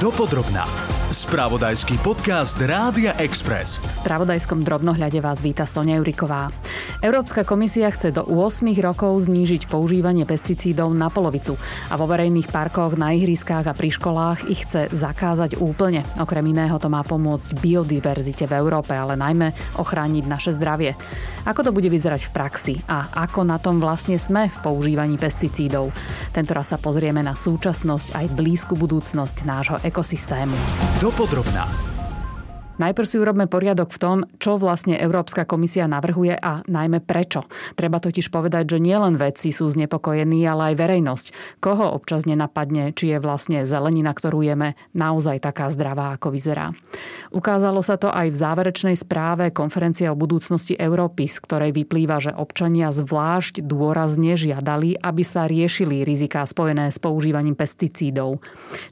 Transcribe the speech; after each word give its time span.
Dopodrobná. 0.00 0.99
Spravodajský 1.10 1.98
podcast 2.06 2.54
Rádia 2.62 3.18
Express. 3.18 3.82
V 3.82 3.90
spravodajskom 3.98 4.62
drobnohľade 4.62 5.18
vás 5.18 5.42
víta 5.42 5.66
Sonia 5.66 5.98
Juriková. 5.98 6.54
Európska 7.02 7.42
komisia 7.42 7.90
chce 7.90 8.14
do 8.14 8.22
8 8.22 8.62
rokov 8.78 9.26
znížiť 9.26 9.66
používanie 9.66 10.22
pesticídov 10.22 10.94
na 10.94 11.10
polovicu 11.10 11.58
a 11.90 11.98
vo 11.98 12.06
verejných 12.06 12.54
parkoch, 12.54 12.94
na 12.94 13.10
ihriskách 13.10 13.66
a 13.66 13.74
pri 13.74 13.90
školách 13.90 14.46
ich 14.54 14.62
chce 14.62 14.86
zakázať 14.94 15.58
úplne. 15.58 16.06
Okrem 16.22 16.46
iného 16.46 16.78
to 16.78 16.86
má 16.86 17.02
pomôcť 17.02 17.58
biodiverzite 17.58 18.46
v 18.46 18.62
Európe, 18.62 18.94
ale 18.94 19.18
najmä 19.18 19.50
ochrániť 19.82 20.24
naše 20.30 20.54
zdravie. 20.54 20.94
Ako 21.42 21.66
to 21.66 21.74
bude 21.74 21.90
vyzerať 21.90 22.30
v 22.30 22.34
praxi 22.38 22.74
a 22.86 23.10
ako 23.26 23.42
na 23.42 23.58
tom 23.58 23.82
vlastne 23.82 24.14
sme 24.14 24.46
v 24.46 24.62
používaní 24.62 25.18
pesticídov? 25.18 25.90
Tentoraz 26.30 26.70
sa 26.70 26.78
pozrieme 26.78 27.18
na 27.26 27.34
súčasnosť 27.34 28.14
aj 28.14 28.26
blízku 28.30 28.78
budúcnosť 28.78 29.42
nášho 29.42 29.82
ekosystému. 29.82 30.54
Dopodrobná. 31.00 31.64
Najprv 32.80 33.04
si 33.04 33.20
urobme 33.20 33.44
poriadok 33.44 33.92
v 33.92 34.00
tom, 34.00 34.16
čo 34.40 34.56
vlastne 34.56 34.96
Európska 34.96 35.44
komisia 35.44 35.84
navrhuje 35.84 36.32
a 36.32 36.64
najmä 36.64 37.04
prečo. 37.04 37.44
Treba 37.76 38.00
totiž 38.00 38.32
povedať, 38.32 38.72
že 38.72 38.78
nielen 38.80 39.20
vedci 39.20 39.52
sú 39.52 39.68
znepokojení, 39.68 40.40
ale 40.48 40.72
aj 40.72 40.80
verejnosť. 40.80 41.26
Koho 41.60 41.92
občas 41.92 42.24
nenapadne, 42.24 42.96
či 42.96 43.12
je 43.12 43.18
vlastne 43.20 43.68
zelenina, 43.68 44.16
ktorú 44.16 44.40
jeme, 44.40 44.80
naozaj 44.96 45.44
taká 45.44 45.68
zdravá, 45.68 46.16
ako 46.16 46.32
vyzerá. 46.32 46.72
Ukázalo 47.28 47.84
sa 47.84 48.00
to 48.00 48.08
aj 48.08 48.32
v 48.32 48.40
záverečnej 48.40 48.96
správe 48.96 49.52
konferencie 49.52 50.08
o 50.08 50.16
budúcnosti 50.16 50.72
Európy, 50.72 51.28
z 51.28 51.36
ktorej 51.44 51.76
vyplýva, 51.76 52.16
že 52.16 52.32
občania 52.32 52.96
zvlášť 52.96 53.60
dôrazne 53.60 54.40
žiadali, 54.40 54.96
aby 54.96 55.20
sa 55.20 55.44
riešili 55.44 56.00
riziká 56.00 56.48
spojené 56.48 56.88
s 56.88 56.96
používaním 56.96 57.60
pesticídov. 57.60 58.40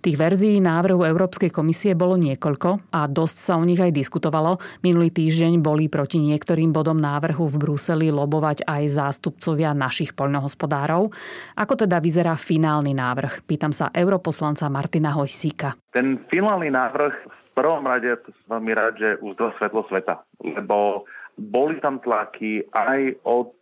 Tých 0.05 0.20
verzií 0.20 0.60
návrhu 0.60 1.09
Európskej 1.09 1.48
komisie 1.48 1.96
bolo 1.96 2.20
niekoľko 2.20 2.93
a 2.93 3.09
dosť 3.09 3.37
sa 3.41 3.57
o 3.57 3.65
nich 3.65 3.77
nich 3.79 3.87
aj 3.87 3.95
diskutovalo. 3.95 4.59
Minulý 4.82 5.15
týždeň 5.15 5.62
boli 5.62 5.87
proti 5.87 6.18
niektorým 6.18 6.74
bodom 6.74 6.98
návrhu 6.98 7.46
v 7.46 7.62
Bruseli 7.62 8.10
lobovať 8.10 8.66
aj 8.66 8.82
zástupcovia 8.90 9.70
našich 9.70 10.18
poľnohospodárov. 10.18 11.15
Ako 11.54 11.74
teda 11.79 12.02
vyzerá 12.02 12.35
finálny 12.35 12.90
návrh? 12.98 13.46
Pýtam 13.46 13.70
sa 13.70 13.95
europoslanca 13.95 14.66
Martina 14.66 15.15
Hojsíka. 15.15 15.79
Ten 15.95 16.18
finálny 16.26 16.74
návrh 16.74 17.15
v 17.30 17.51
prvom 17.54 17.87
rade 17.87 18.18
som 18.26 18.59
veľmi 18.59 18.73
rád, 18.74 18.98
že 18.98 19.09
uzdrav 19.23 19.54
svetlo 19.62 19.87
sveta, 19.87 20.18
lebo 20.42 21.07
boli 21.38 21.79
tam 21.79 22.02
tlaky 22.02 22.66
aj 22.74 23.23
od 23.23 23.54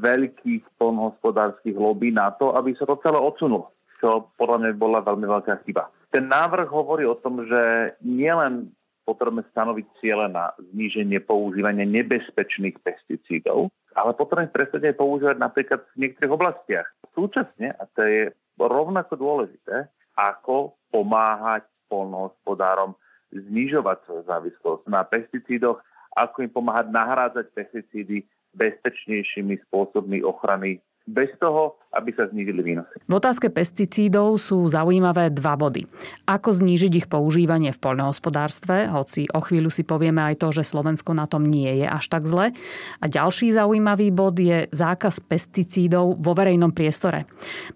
veľkých 0.00 0.64
polnohospodárských 0.80 1.76
lobby 1.76 2.08
na 2.08 2.32
to, 2.32 2.56
aby 2.56 2.72
sa 2.72 2.88
to 2.88 2.96
celé 3.04 3.20
odsunulo, 3.20 3.68
čo 4.00 4.32
podľa 4.40 4.64
mňa 4.64 4.70
bola 4.80 5.04
veľmi 5.04 5.28
veľká 5.28 5.60
chyba. 5.68 5.92
Ten 6.08 6.32
návrh 6.32 6.72
hovorí 6.72 7.04
o 7.04 7.20
tom, 7.20 7.44
že 7.44 7.92
nielen 8.00 8.72
potrebujeme 9.08 9.48
stanoviť 9.48 9.86
ciele 10.04 10.28
na 10.28 10.52
zníženie 10.60 11.24
používania 11.24 11.88
nebezpečných 11.88 12.76
pesticídov, 12.84 13.72
ale 13.96 14.12
potrebujeme 14.12 14.52
prestať 14.52 14.92
používať 14.92 15.40
napríklad 15.40 15.80
v 15.96 16.04
niektorých 16.04 16.36
oblastiach. 16.36 16.88
Súčasne, 17.16 17.72
a 17.72 17.88
to 17.96 18.04
je 18.04 18.20
rovnako 18.60 19.16
dôležité, 19.16 19.88
ako 20.12 20.76
pomáhať 20.92 21.64
polnohospodárom 21.88 22.92
znižovať 23.32 23.96
svoju 24.04 24.22
závislosť 24.28 24.84
na 24.92 25.00
pesticídoch, 25.08 25.80
ako 26.12 26.36
im 26.44 26.52
pomáhať 26.52 26.92
nahrádzať 26.92 27.46
pesticídy 27.56 28.28
bezpečnejšími 28.52 29.56
spôsobmi 29.68 30.20
ochrany 30.20 30.84
bez 31.08 31.32
toho, 31.40 31.80
aby 31.88 32.12
sa 32.12 32.28
znížili 32.28 32.60
výnosy. 32.60 33.00
V 33.08 33.14
otázke 33.16 33.48
pesticídov 33.48 34.36
sú 34.36 34.60
zaujímavé 34.68 35.32
dva 35.32 35.56
body. 35.56 35.88
Ako 36.28 36.52
znížiť 36.52 36.92
ich 37.00 37.06
používanie 37.08 37.72
v 37.72 37.80
poľnohospodárstve, 37.80 38.92
hoci 38.92 39.24
o 39.32 39.40
chvíľu 39.40 39.72
si 39.72 39.88
povieme 39.88 40.20
aj 40.20 40.44
to, 40.44 40.48
že 40.52 40.68
Slovensko 40.68 41.16
na 41.16 41.24
tom 41.24 41.48
nie 41.48 41.80
je 41.80 41.88
až 41.88 42.12
tak 42.12 42.28
zle. 42.28 42.52
A 43.00 43.04
ďalší 43.08 43.56
zaujímavý 43.56 44.12
bod 44.12 44.36
je 44.36 44.68
zákaz 44.68 45.24
pesticídov 45.24 46.20
vo 46.20 46.32
verejnom 46.36 46.76
priestore. 46.76 47.24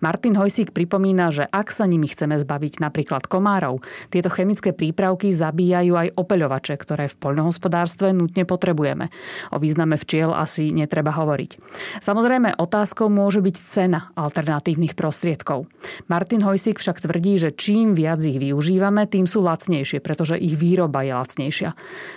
Martin 0.05 0.37
Hojsík 0.37 0.77
pripomína, 0.77 1.33
že 1.33 1.49
ak 1.49 1.73
sa 1.73 1.89
nimi 1.89 2.05
chceme 2.05 2.37
zbaviť 2.37 2.85
napríklad 2.85 3.25
komárov, 3.25 3.81
tieto 4.13 4.29
chemické 4.29 4.77
prípravky 4.77 5.33
zabíjajú 5.33 5.97
aj 5.97 6.09
opeľovače, 6.21 6.77
ktoré 6.77 7.09
v 7.09 7.17
poľnohospodárstve 7.17 8.13
nutne 8.13 8.45
potrebujeme. 8.45 9.09
O 9.49 9.57
význame 9.57 9.97
včiel 9.97 10.37
asi 10.37 10.69
netreba 10.69 11.17
hovoriť. 11.17 11.57
Samozrejme, 12.05 12.61
otázkou 12.61 13.09
môže 13.09 13.41
byť 13.41 13.57
cena 13.57 14.02
alternatívnych 14.19 14.99
prostriedkov. 14.99 15.71
Martin 16.11 16.43
Hojsík 16.43 16.83
však 16.83 17.03
tvrdí, 17.03 17.39
že 17.39 17.55
čím 17.55 17.95
viac 17.95 18.23
ich 18.23 18.37
využívame, 18.37 19.07
tým 19.07 19.31
sú 19.31 19.41
lacnejšie, 19.43 20.03
pretože 20.03 20.37
ich 20.37 20.59
výroba 20.59 21.07
je 21.07 21.13
lacnejšia. 21.15 21.71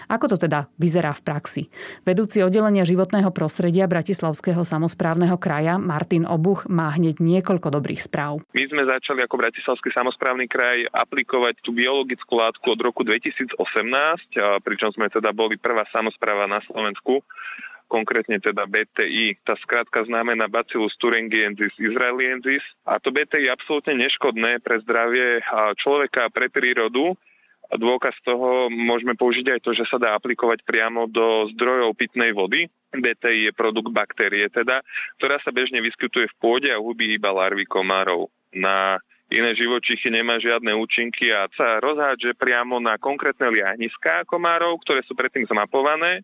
Ako 0.09 0.31
to 0.33 0.37
teda 0.41 0.67
vyzerá 0.77 1.13
v 1.13 1.21
praxi? 1.25 1.63
Vedúci 2.05 2.41
oddelenia 2.45 2.85
životného 2.85 3.29
prostredia 3.33 3.89
Bratislavského 3.89 4.61
samozprávneho 4.61 5.39
kraja 5.41 5.77
Martin 5.81 6.25
Obuch 6.25 6.67
má 6.69 6.93
hneď 6.93 7.21
niekoľko 7.21 7.73
dobrých 7.73 8.01
správ. 8.01 8.43
My 8.53 8.63
sme 8.69 8.85
začali 8.85 9.23
ako 9.25 9.41
Bratislavský 9.41 9.89
samozprávny 9.93 10.45
kraj 10.49 10.85
aplikovať 10.91 11.61
tú 11.65 11.73
biologickú 11.73 12.37
látku 12.37 12.65
od 12.69 12.79
roku 12.81 13.01
2018, 13.07 13.57
pričom 14.61 14.89
sme 14.93 15.09
teda 15.09 15.33
boli 15.33 15.57
prvá 15.57 15.83
samozpráva 15.89 16.45
na 16.45 16.61
Slovensku 16.69 17.25
konkrétne 17.87 18.41
teda 18.41 18.65
BTI. 18.65 19.39
Tá 19.45 19.55
skrátka 19.61 20.03
znamená 20.03 20.49
Bacillus 20.49 20.97
thuringiensis 20.97 21.73
israeliensis 21.77 22.61
a 22.83 22.97
to 22.97 23.13
BTI 23.13 23.49
je 23.49 23.53
absolútne 23.53 23.95
neškodné 24.01 24.59
pre 24.61 24.81
zdravie 24.81 25.41
človeka 25.77 26.27
a 26.27 26.33
pre 26.33 26.49
prírodu. 26.49 27.13
A 27.65 27.81
dôkaz 27.81 28.13
toho 28.21 28.69
môžeme 28.69 29.17
použiť 29.17 29.57
aj 29.57 29.59
to, 29.65 29.73
že 29.73 29.89
sa 29.89 29.97
dá 29.97 30.13
aplikovať 30.13 30.61
priamo 30.61 31.09
do 31.09 31.49
zdrojov 31.57 31.97
pitnej 31.97 32.29
vody. 32.29 32.69
BTI 32.93 33.49
je 33.49 33.51
produkt 33.57 33.89
baktérie, 33.89 34.45
teda, 34.53 34.85
ktorá 35.17 35.41
sa 35.41 35.49
bežne 35.49 35.81
vyskytuje 35.81 36.29
v 36.29 36.37
pôde 36.37 36.69
a 36.69 36.77
hubí 36.77 37.09
iba 37.17 37.33
larvy 37.33 37.65
komárov. 37.65 38.29
Na 38.53 39.01
iné 39.33 39.57
živočichy 39.57 40.13
nemá 40.13 40.37
žiadne 40.37 40.77
účinky 40.77 41.33
a 41.33 41.49
sa 41.57 41.81
rozhádže 41.81 42.37
priamo 42.37 42.77
na 42.77 43.01
konkrétne 43.01 43.49
liahniská 43.49 44.23
komárov, 44.29 44.77
ktoré 44.85 45.01
sú 45.01 45.17
predtým 45.17 45.49
zmapované 45.49 46.21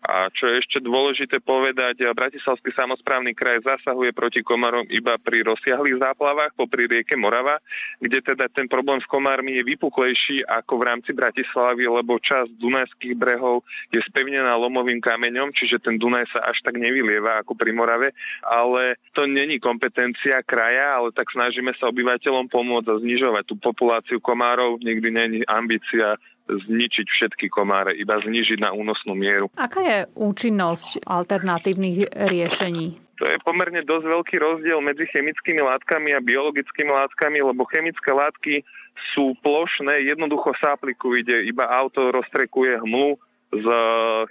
a 0.00 0.32
čo 0.32 0.48
je 0.48 0.64
ešte 0.64 0.80
dôležité 0.80 1.44
povedať, 1.44 2.08
Bratislavský 2.16 2.72
samozprávny 2.72 3.36
kraj 3.36 3.60
zasahuje 3.60 4.16
proti 4.16 4.40
komárom 4.40 4.88
iba 4.88 5.20
pri 5.20 5.44
rozsiahlých 5.44 6.00
záplavách 6.00 6.56
popri 6.56 6.88
rieke 6.88 7.20
Morava, 7.20 7.60
kde 8.00 8.24
teda 8.24 8.48
ten 8.48 8.64
problém 8.64 8.96
s 9.04 9.08
komármi 9.08 9.60
je 9.60 9.68
vypuklejší 9.68 10.48
ako 10.48 10.80
v 10.80 10.86
rámci 10.88 11.10
Bratislavy, 11.12 11.84
lebo 11.84 12.16
časť 12.16 12.48
Dunajských 12.56 13.12
brehov 13.12 13.60
je 13.92 14.00
spevnená 14.00 14.56
lomovým 14.56 15.04
kameňom, 15.04 15.52
čiže 15.52 15.84
ten 15.84 16.00
Dunaj 16.00 16.32
sa 16.32 16.48
až 16.48 16.64
tak 16.64 16.80
nevylieva 16.80 17.44
ako 17.44 17.52
pri 17.52 17.76
Morave, 17.76 18.16
ale 18.40 18.96
to 19.12 19.28
není 19.28 19.60
kompetencia 19.60 20.40
kraja, 20.40 20.96
ale 20.96 21.12
tak 21.12 21.28
snažíme 21.28 21.76
sa 21.76 21.92
obyvateľom 21.92 22.48
pomôcť 22.48 22.88
a 22.88 23.00
znižovať 23.04 23.44
tú 23.52 23.54
populáciu 23.60 24.16
komárov. 24.16 24.80
Nikdy 24.80 25.08
není 25.12 25.40
ambícia 25.44 26.16
zničiť 26.50 27.06
všetky 27.06 27.46
komáre, 27.46 27.94
iba 27.94 28.18
znižiť 28.18 28.58
na 28.58 28.74
únosnú 28.74 29.14
mieru. 29.14 29.46
Aká 29.54 29.80
je 29.80 29.98
účinnosť 30.18 31.06
alternatívnych 31.06 32.10
riešení? 32.10 32.98
To 33.20 33.28
je 33.28 33.36
pomerne 33.44 33.84
dosť 33.84 34.06
veľký 34.08 34.36
rozdiel 34.40 34.80
medzi 34.80 35.04
chemickými 35.12 35.60
látkami 35.60 36.16
a 36.16 36.24
biologickými 36.24 36.88
látkami, 36.88 37.44
lebo 37.44 37.68
chemické 37.68 38.16
látky 38.16 38.64
sú 39.12 39.36
plošné, 39.44 40.08
jednoducho 40.08 40.56
sa 40.56 40.74
aplikujú, 40.76 41.20
ide 41.20 41.44
iba 41.44 41.68
auto 41.68 42.08
roztrekuje 42.08 42.80
hmlu 42.80 43.20
s 43.52 43.66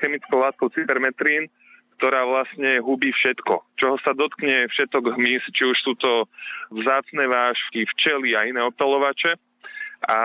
chemickou 0.01 0.41
látkou 0.41 0.74
cypermetrín, 0.74 1.53
ktorá 2.00 2.24
vlastne 2.24 2.80
hubí 2.80 3.12
všetko. 3.12 3.75
Čoho 3.75 4.00
sa 4.01 4.16
dotkne 4.16 4.72
všetok 4.72 5.19
hmyz, 5.19 5.44
či 5.51 5.68
už 5.68 5.78
sú 5.84 5.94
to 6.00 6.25
vzácne 6.72 7.28
vášky, 7.28 7.84
včely 7.84 8.40
a 8.40 8.47
iné 8.47 8.63
opelovače. 8.63 9.36
A 10.08 10.19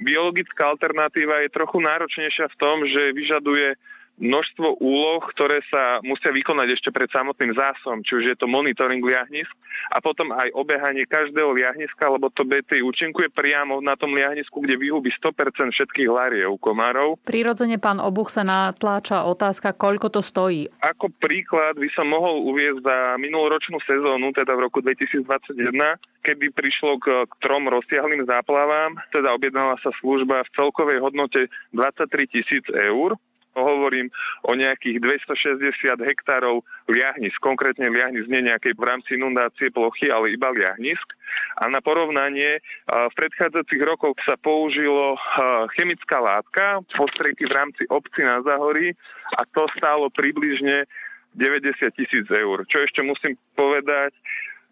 biologická 0.00 0.68
alternatíva 0.68 1.40
je 1.40 1.54
trochu 1.54 1.80
náročnejšia 1.80 2.52
v 2.52 2.58
tom, 2.60 2.76
že 2.84 3.16
vyžaduje 3.16 3.74
množstvo 4.16 4.80
úloh, 4.80 5.20
ktoré 5.32 5.60
sa 5.68 6.00
musia 6.00 6.32
vykonať 6.32 6.68
ešte 6.72 6.90
pred 6.92 7.08
samotným 7.12 7.52
zásom, 7.52 8.00
či 8.00 8.16
už 8.20 8.24
je 8.32 8.36
to 8.36 8.48
monitoring 8.48 9.04
liahnisk 9.04 9.52
a 9.92 10.00
potom 10.00 10.32
aj 10.32 10.50
obehanie 10.56 11.04
každého 11.04 11.52
liahniska, 11.52 12.04
lebo 12.08 12.32
to 12.32 12.42
BT 12.42 12.80
účinkuje 12.80 13.28
priamo 13.28 13.84
na 13.84 13.94
tom 13.94 14.16
liahnisku, 14.16 14.64
kde 14.64 14.80
vyhubí 14.80 15.12
100% 15.12 15.72
všetkých 15.72 16.08
lariev 16.08 16.56
komárov. 16.58 17.20
Prirodzene 17.28 17.76
pán 17.76 18.00
Obuch 18.00 18.32
sa 18.32 18.42
natláča 18.42 19.28
otázka, 19.28 19.76
koľko 19.76 20.08
to 20.08 20.20
stojí. 20.24 20.72
Ako 20.80 21.12
príklad 21.20 21.76
by 21.76 21.88
som 21.92 22.08
mohol 22.08 22.48
uviezť 22.48 22.80
za 22.82 22.96
minuloročnú 23.20 23.78
sezónu, 23.84 24.32
teda 24.32 24.56
v 24.56 24.64
roku 24.64 24.80
2021, 24.80 25.60
kedy 26.24 26.50
prišlo 26.50 26.98
k, 26.98 27.28
k 27.28 27.32
trom 27.38 27.68
rozsiahlým 27.68 28.24
záplavám, 28.24 28.98
teda 29.12 29.36
objednala 29.36 29.78
sa 29.84 29.92
služba 30.02 30.42
v 30.42 30.52
celkovej 30.56 30.98
hodnote 30.98 31.46
23 31.70 32.32
tisíc 32.32 32.64
eur 32.72 33.14
Hovorím 33.56 34.12
o 34.44 34.52
nejakých 34.52 35.00
260 35.00 35.96
hektárov 36.04 36.60
liahnis, 36.92 37.32
konkrétne 37.40 37.88
liahnis 37.88 38.28
nie 38.28 38.44
nejakej 38.44 38.76
v 38.76 38.84
rámci 38.84 39.16
inundácie 39.16 39.72
plochy, 39.72 40.12
ale 40.12 40.36
iba 40.36 40.52
liahnisk. 40.52 41.16
A 41.56 41.72
na 41.72 41.80
porovnanie 41.80 42.60
v 42.84 43.14
predchádzajúcich 43.16 43.82
rokoch 43.82 44.20
sa 44.28 44.36
použilo 44.36 45.16
chemická 45.72 46.20
látka, 46.20 46.84
postreky 46.92 47.48
v 47.48 47.56
rámci 47.56 47.82
obci 47.88 48.20
na 48.20 48.44
Zahorí 48.44 48.92
a 49.40 49.48
to 49.48 49.64
stálo 49.80 50.12
približne 50.12 50.84
90 51.32 51.96
tisíc 51.96 52.26
eur. 52.28 52.64
Čo 52.68 52.84
ešte 52.84 53.00
musím 53.00 53.40
povedať, 53.56 54.12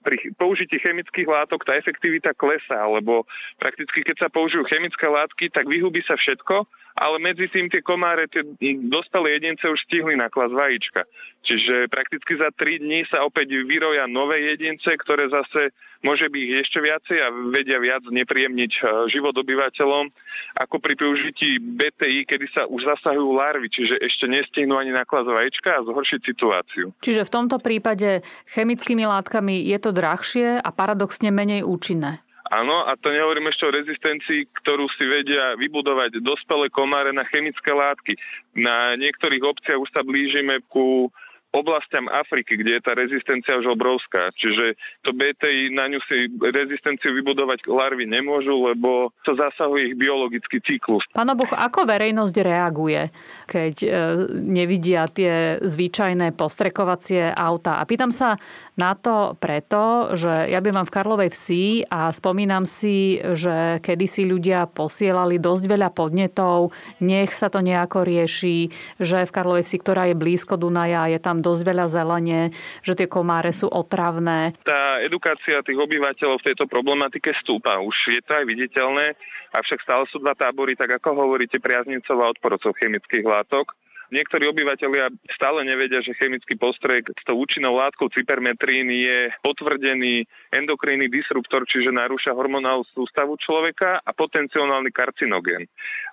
pri 0.05 0.21
použití 0.37 0.77
chemických 0.77 1.25
látok 1.25 1.65
tá 1.65 1.81
efektivita 1.81 2.37
klesá, 2.37 2.85
lebo 2.85 3.25
prakticky 3.57 4.05
keď 4.05 4.17
sa 4.21 4.29
použijú 4.29 4.69
chemické 4.69 5.09
látky, 5.09 5.49
tak 5.49 5.65
vyhubí 5.65 6.05
sa 6.05 6.21
všetko, 6.21 6.69
ale 6.95 7.19
medzi 7.19 7.51
tým 7.51 7.67
tie 7.67 7.83
komáre, 7.83 8.31
tie 8.31 8.47
dospelé 8.87 9.43
jedince 9.43 9.67
už 9.67 9.83
stihli 9.83 10.15
naklas 10.15 10.55
vajíčka. 10.55 11.03
Čiže 11.45 11.93
prakticky 11.93 12.41
za 12.41 12.49
3 12.55 12.81
dní 12.81 13.05
sa 13.11 13.27
opäť 13.27 13.53
vyroja 13.67 14.09
nové 14.09 14.49
jedince, 14.49 14.97
ktoré 14.97 15.29
zase 15.29 15.75
môže 16.01 16.29
byť 16.29 16.49
ešte 16.65 16.79
viacej 16.81 17.19
a 17.21 17.29
vedia 17.53 17.81
viac 17.81 18.05
nepríjemniť 18.09 18.73
e, 18.77 18.81
život 19.13 19.33
obyvateľom, 19.37 20.13
ako 20.61 20.77
pri 20.81 20.95
využití 20.97 21.61
BTI, 21.61 22.29
kedy 22.29 22.47
sa 22.53 22.69
už 22.69 22.85
zasahujú 22.97 23.37
larvy, 23.37 23.69
čiže 23.73 24.01
ešte 24.01 24.29
nestihnú 24.29 24.77
ani 24.77 24.93
naklas 24.93 25.25
vajíčka 25.25 25.81
a 25.81 25.85
zhoršiť 25.85 26.21
situáciu. 26.25 26.93
Čiže 27.05 27.25
v 27.25 27.33
tomto 27.33 27.57
prípade 27.61 28.25
chemickými 28.53 29.05
látkami 29.05 29.65
je 29.69 29.79
to 29.81 29.93
drahšie 29.93 30.61
a 30.61 30.69
paradoxne 30.73 31.29
menej 31.29 31.65
účinné. 31.65 32.24
Áno, 32.53 32.85
a 32.85 32.93
to 33.01 33.09
nehovorím 33.09 33.49
ešte 33.49 33.65
o 33.65 33.73
rezistencii, 33.73 34.53
ktorú 34.61 34.85
si 34.93 35.09
vedia 35.09 35.57
vybudovať 35.57 36.21
dospelé 36.21 36.69
komáre 36.69 37.09
na 37.09 37.25
chemické 37.25 37.73
látky. 37.73 38.21
Na 38.53 38.93
niektorých 39.01 39.41
obciach 39.41 39.81
už 39.81 39.89
sa 39.89 40.05
blížime 40.05 40.61
ku 40.69 41.09
oblastiam 41.55 42.11
Afriky, 42.11 42.59
kde 42.59 42.77
je 42.77 42.83
tá 42.83 42.99
rezistencia 42.99 43.55
už 43.55 43.79
obrovská. 43.79 44.35
Čiže 44.35 44.75
to 45.07 45.15
BTI 45.15 45.71
na 45.71 45.87
ňu 45.87 46.03
si 46.11 46.27
rezistenciu 46.43 47.15
vybudovať 47.15 47.71
larvy 47.71 48.11
nemôžu, 48.11 48.59
lebo 48.59 49.15
to 49.23 49.39
zasahuje 49.39 49.95
ich 49.95 49.97
biologický 49.97 50.59
cyklus. 50.59 51.07
Pán 51.15 51.31
Obuch, 51.31 51.55
ako 51.55 51.87
verejnosť 51.87 52.37
reaguje, 52.43 53.15
keď 53.47 53.75
e, 53.87 53.89
nevidia 54.35 55.07
tie 55.07 55.63
zvyčajné 55.63 56.35
postrekovacie 56.35 57.31
auta? 57.31 57.79
A 57.79 57.87
pýtam 57.87 58.11
sa 58.11 58.35
na 58.75 58.99
to 58.99 59.39
preto, 59.39 60.17
že 60.19 60.51
ja 60.51 60.59
bývam 60.59 60.83
v 60.83 60.95
Karlovej 60.95 61.31
vsi 61.31 61.87
a 61.87 62.11
spomínam 62.11 62.67
si, 62.67 63.23
že 63.23 63.79
kedysi 63.79 64.27
ľudia 64.27 64.67
posielali 64.67 65.39
dosť 65.39 65.65
veľa 65.71 65.95
podnetov, 65.95 66.75
nech 66.99 67.31
sa 67.31 67.47
to 67.47 67.63
nejako 67.63 68.03
rieši, 68.03 68.75
že 68.99 69.23
v 69.23 69.35
Karlovej 69.35 69.63
vsi, 69.63 69.77
ktorá 69.79 70.11
je 70.11 70.19
blízko 70.19 70.59
Dunaja, 70.59 71.07
je 71.07 71.23
tam 71.23 71.44
dosť 71.45 71.63
veľa 71.69 71.87
zelenie, 71.93 72.43
že 72.81 72.97
tie 72.97 73.05
komáre 73.05 73.53
sú 73.53 73.69
otravné. 73.69 74.57
Tá 74.65 75.05
edukácia 75.05 75.61
tých 75.61 75.77
obyvateľov 75.77 76.41
v 76.41 76.47
tejto 76.49 76.65
problematike 76.65 77.37
stúpa. 77.37 77.77
Už 77.85 78.17
je 78.17 78.25
to 78.25 78.33
aj 78.33 78.49
viditeľné, 78.49 79.13
avšak 79.53 79.85
stále 79.85 80.09
sú 80.09 80.17
dva 80.25 80.33
tábory, 80.33 80.73
tak 80.73 80.97
ako 80.97 81.29
hovoríte, 81.29 81.61
priaznivcov 81.61 82.17
a 82.25 82.31
odporcov 82.33 82.73
chemických 82.81 83.29
látok. 83.29 83.77
Niektorí 84.13 84.47
obyvateľia 84.47 85.11
stále 85.33 85.67
nevedia, 85.67 85.99
že 85.99 86.15
chemický 86.15 86.55
postrek 86.61 87.09
s 87.09 87.25
tou 87.27 87.41
účinnou 87.41 87.75
látkou 87.81 88.13
cypermetrín 88.13 88.87
je 88.87 89.33
potvrdený 89.41 90.29
endokrinný 90.53 91.11
disruptor, 91.11 91.65
čiže 91.65 91.91
narúša 91.91 92.37
hormonálnu 92.37 92.87
sústavu 92.93 93.35
človeka 93.41 94.05
a 94.05 94.11
potenciálny 94.15 94.93
karcinogén. 94.95 95.67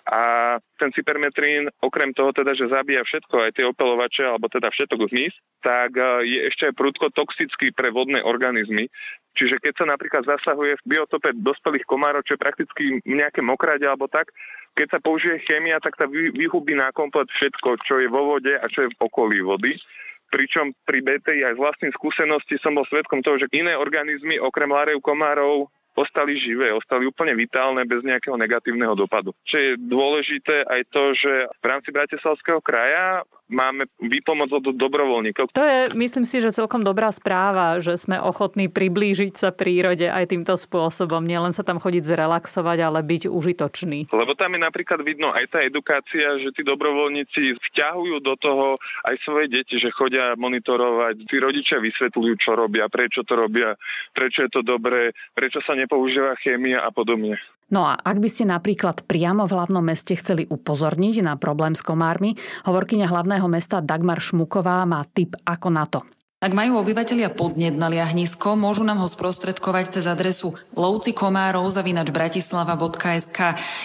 A 0.09 0.57
ten 0.81 0.89
cypermetrín, 0.92 1.69
okrem 1.77 2.09
toho 2.18 2.33
teda, 2.33 2.57
že 2.57 2.71
zabíja 2.74 3.06
všetko, 3.06 3.36
aj 3.38 3.51
tie 3.53 3.65
opelovače, 3.69 4.25
alebo 4.25 4.50
teda 4.50 4.74
všetok 4.74 5.13
zmys, 5.13 5.36
tak 5.62 5.94
e, 5.94 6.25
je 6.25 6.39
ešte 6.50 6.71
aj 6.71 6.74
prudko 6.74 7.13
toxický 7.13 7.69
pre 7.69 7.94
vodné 7.94 8.25
organizmy. 8.25 8.89
Čiže 9.38 9.62
keď 9.62 9.74
sa 9.77 9.86
napríklad 9.88 10.25
zasahuje 10.25 10.81
v 10.81 10.88
biotope 10.89 11.31
dospelých 11.38 11.86
komárov, 11.86 12.25
čo 12.25 12.36
je 12.36 12.44
prakticky 12.44 12.83
nejaké 13.06 13.39
mokrade 13.45 13.86
alebo 13.86 14.09
tak, 14.09 14.33
keď 14.75 14.88
sa 14.98 15.00
použije 15.03 15.44
chémia, 15.44 15.83
tak 15.83 16.00
sa 16.00 16.07
vyhubí 16.07 16.74
na 16.75 16.92
komplet 16.95 17.27
všetko, 17.27 17.80
čo 17.83 18.00
je 18.00 18.07
vo 18.07 18.36
vode 18.36 18.56
a 18.56 18.65
čo 18.71 18.88
je 18.88 18.92
v 18.92 19.00
okolí 19.03 19.44
vody. 19.44 19.75
Pričom 20.31 20.71
pri 20.88 21.03
BTI 21.03 21.44
aj 21.44 21.59
z 21.59 21.63
vlastnej 21.63 21.92
skúsenosti 21.92 22.56
som 22.63 22.71
bol 22.71 22.88
svetkom 22.88 23.19
toho, 23.19 23.36
že 23.36 23.51
iné 23.51 23.75
organizmy 23.75 24.39
okrem 24.39 24.71
lárev 24.71 25.03
komárov 25.03 25.68
ostali 25.95 26.39
živé, 26.39 26.71
ostali 26.71 27.07
úplne 27.07 27.35
vitálne 27.35 27.83
bez 27.83 28.01
nejakého 28.05 28.35
negatívneho 28.39 28.95
dopadu. 28.95 29.35
Čo 29.43 29.57
je 29.59 29.71
dôležité 29.77 30.63
aj 30.67 30.81
to, 30.91 31.03
že 31.15 31.31
v 31.59 31.65
rámci 31.65 31.89
Bratislavského 31.91 32.63
kraja 32.63 33.27
máme 33.51 33.92
výpomoc 34.00 34.50
od 34.50 34.74
dobrovoľníkov. 34.74 35.51
To 35.53 35.62
je, 35.62 35.80
myslím 35.94 36.25
si, 36.25 36.39
že 36.39 36.56
celkom 36.56 36.81
dobrá 36.81 37.12
správa, 37.12 37.77
že 37.83 38.00
sme 38.00 38.18
ochotní 38.18 38.71
priblížiť 38.71 39.33
sa 39.36 39.50
prírode 39.51 40.07
aj 40.07 40.31
týmto 40.31 40.56
spôsobom. 40.56 41.21
Nielen 41.21 41.51
sa 41.51 41.62
tam 41.62 41.77
chodiť 41.77 42.03
zrelaxovať, 42.07 42.77
ale 42.81 43.03
byť 43.03 43.27
užitočný. 43.27 44.09
Lebo 44.09 44.33
tam 44.33 44.56
je 44.56 44.62
napríklad 44.63 45.03
vidno 45.03 45.36
aj 45.36 45.45
tá 45.51 45.59
edukácia, 45.62 46.39
že 46.39 46.56
tí 46.56 46.63
dobrovoľníci 46.63 47.59
vťahujú 47.59 48.18
do 48.24 48.33
toho 48.39 48.80
aj 49.06 49.15
svoje 49.21 49.51
deti, 49.51 49.77
že 49.77 49.94
chodia 49.94 50.33
monitorovať. 50.39 51.27
Tí 51.27 51.38
rodičia 51.38 51.83
vysvetľujú, 51.83 52.33
čo 52.39 52.56
robia, 52.56 52.88
prečo 52.88 53.27
to 53.27 53.36
robia, 53.36 53.75
prečo 54.15 54.48
je 54.48 54.51
to 54.51 54.62
dobré, 54.63 55.12
prečo 55.36 55.59
sa 55.62 55.75
nepoužíva 55.75 56.39
chémia 56.39 56.81
a 56.81 56.89
podobne. 56.89 57.38
No 57.71 57.88
a 57.88 57.95
ak 57.95 58.19
by 58.19 58.27
ste 58.27 58.44
napríklad 58.45 59.07
priamo 59.07 59.47
v 59.47 59.56
hlavnom 59.56 59.81
meste 59.81 60.12
chceli 60.19 60.44
upozorniť 60.44 61.23
na 61.23 61.39
problém 61.39 61.71
s 61.71 61.79
komármi, 61.79 62.35
hovorkyňa 62.68 63.07
hlavného 63.07 63.47
mesta 63.47 63.79
Dagmar 63.79 64.19
Šmuková 64.19 64.83
má 64.83 65.07
tip 65.07 65.39
ako 65.47 65.71
na 65.71 65.88
to. 65.88 66.03
Ak 66.41 66.57
majú 66.57 66.81
obyvateľia 66.81 67.38
podnet 67.38 67.77
na 67.77 67.85
liahnisko, 67.85 68.57
môžu 68.57 68.81
nám 68.81 68.97
ho 68.97 69.06
sprostredkovať 69.06 70.01
cez 70.01 70.09
adresu 70.09 70.57
lovcikomárov.bratislava.sk 70.73 73.39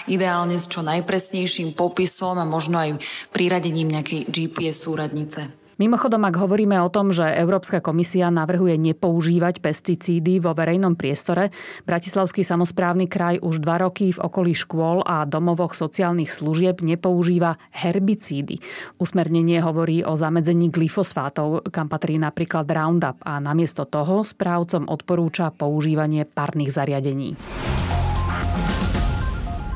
ideálne 0.09 0.57
s 0.57 0.65
čo 0.65 0.81
najpresnejším 0.81 1.77
popisom 1.77 2.41
a 2.41 2.49
možno 2.49 2.81
aj 2.81 2.97
priradením 3.29 3.93
nejakej 3.93 4.33
GPS 4.33 4.89
súradnice. 4.89 5.66
Mimochodom, 5.77 6.25
ak 6.25 6.41
hovoríme 6.41 6.81
o 6.81 6.89
tom, 6.89 7.13
že 7.13 7.29
Európska 7.37 7.85
komisia 7.85 8.33
navrhuje 8.33 8.81
nepoužívať 8.81 9.61
pesticídy 9.61 10.41
vo 10.41 10.57
verejnom 10.57 10.97
priestore, 10.97 11.53
Bratislavský 11.85 12.41
samozprávny 12.41 13.05
kraj 13.13 13.37
už 13.45 13.61
dva 13.61 13.85
roky 13.85 14.09
v 14.09 14.23
okolí 14.25 14.57
škôl 14.57 15.05
a 15.05 15.29
domovoch 15.29 15.77
sociálnych 15.77 16.33
služieb 16.33 16.81
nepoužíva 16.81 17.61
herbicídy. 17.77 18.57
Usmernenie 18.97 19.61
hovorí 19.61 20.01
o 20.01 20.17
zamedzení 20.17 20.73
glyfosfátov, 20.73 21.69
kam 21.69 21.93
patrí 21.93 22.17
napríklad 22.17 22.65
Roundup 22.73 23.21
a 23.21 23.37
namiesto 23.37 23.85
toho 23.85 24.25
správcom 24.25 24.89
odporúča 24.89 25.53
používanie 25.53 26.25
parných 26.25 26.73
zariadení. 26.73 27.37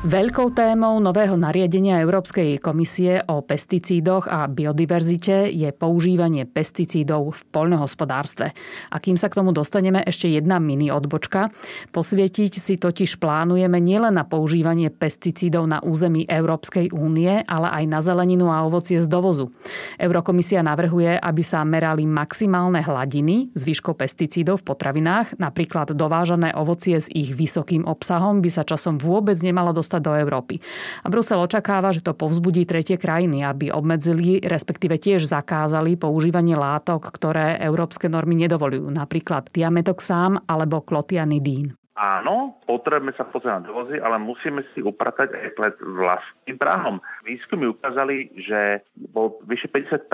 Veľkou 0.01 0.57
témou 0.57 0.97
nového 0.97 1.37
nariadenia 1.37 2.01
Európskej 2.01 2.57
komisie 2.57 3.21
o 3.29 3.45
pesticídoch 3.45 4.25
a 4.25 4.49
biodiverzite 4.49 5.53
je 5.53 5.69
používanie 5.69 6.49
pesticídov 6.49 7.29
v 7.29 7.41
poľnohospodárstve. 7.53 8.49
A 8.89 8.97
kým 8.97 9.13
sa 9.13 9.29
k 9.29 9.37
tomu 9.37 9.53
dostaneme, 9.53 10.01
ešte 10.01 10.25
jedna 10.25 10.57
mini 10.57 10.89
odbočka. 10.89 11.53
Posvietiť 11.93 12.49
si 12.57 12.81
totiž 12.81 13.21
plánujeme 13.21 13.77
nielen 13.77 14.17
na 14.17 14.25
používanie 14.25 14.89
pesticídov 14.89 15.69
na 15.69 15.77
území 15.85 16.25
Európskej 16.25 16.89
únie, 16.89 17.45
ale 17.45 17.69
aj 17.69 17.83
na 17.85 18.01
zeleninu 18.01 18.49
a 18.49 18.65
ovocie 18.65 18.97
z 18.97 19.05
dovozu. 19.05 19.53
Eurokomisia 20.01 20.65
navrhuje, 20.65 21.13
aby 21.13 21.45
sa 21.45 21.61
merali 21.61 22.09
maximálne 22.09 22.81
hladiny 22.81 23.53
zvyškov 23.53 24.01
pesticídov 24.01 24.65
v 24.65 24.73
potravinách, 24.73 25.37
napríklad 25.37 25.93
dovážané 25.93 26.57
ovocie 26.57 26.97
s 26.97 27.05
ich 27.13 27.37
vysokým 27.37 27.85
obsahom 27.85 28.41
by 28.41 28.49
sa 28.49 28.65
časom 28.65 28.97
vôbec 28.97 29.37
nemalo 29.45 29.69
dostať 29.69 29.90
dostať 29.91 30.07
do 30.07 30.15
Európy. 30.15 30.55
A 31.03 31.11
Brusel 31.11 31.43
očakáva, 31.43 31.91
že 31.91 31.99
to 31.99 32.15
povzbudí 32.15 32.63
tretie 32.63 32.95
krajiny, 32.95 33.43
aby 33.43 33.75
obmedzili, 33.75 34.39
respektíve 34.39 34.95
tiež 34.95 35.27
zakázali 35.27 35.99
používanie 35.99 36.55
látok, 36.55 37.11
ktoré 37.11 37.59
európske 37.59 38.07
normy 38.07 38.39
nedovolujú, 38.39 38.87
napríklad 38.87 39.51
tiametoxám 39.51 40.47
alebo 40.47 40.79
klotianidín. 40.79 41.75
Áno, 42.01 42.57
potrebujeme 42.65 43.13
sa 43.13 43.27
pozrieť 43.29 43.61
na 43.61 43.67
dovozy, 43.67 43.99
ale 44.01 44.17
musíme 44.17 44.65
si 44.73 44.81
upratať 44.81 45.37
aj 45.37 45.47
pred 45.53 45.75
vlastným 45.85 46.57
práhom. 46.57 46.95
Výskumy 47.27 47.67
ukázali, 47.77 48.31
že 48.41 48.81
bol 49.13 49.37
vyše 49.45 49.69
50% 49.69 50.07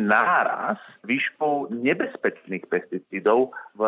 náraz 0.00 0.80
výškou 1.04 1.76
nebezpečných 1.76 2.64
pesticídov 2.70 3.52
v 3.76 3.82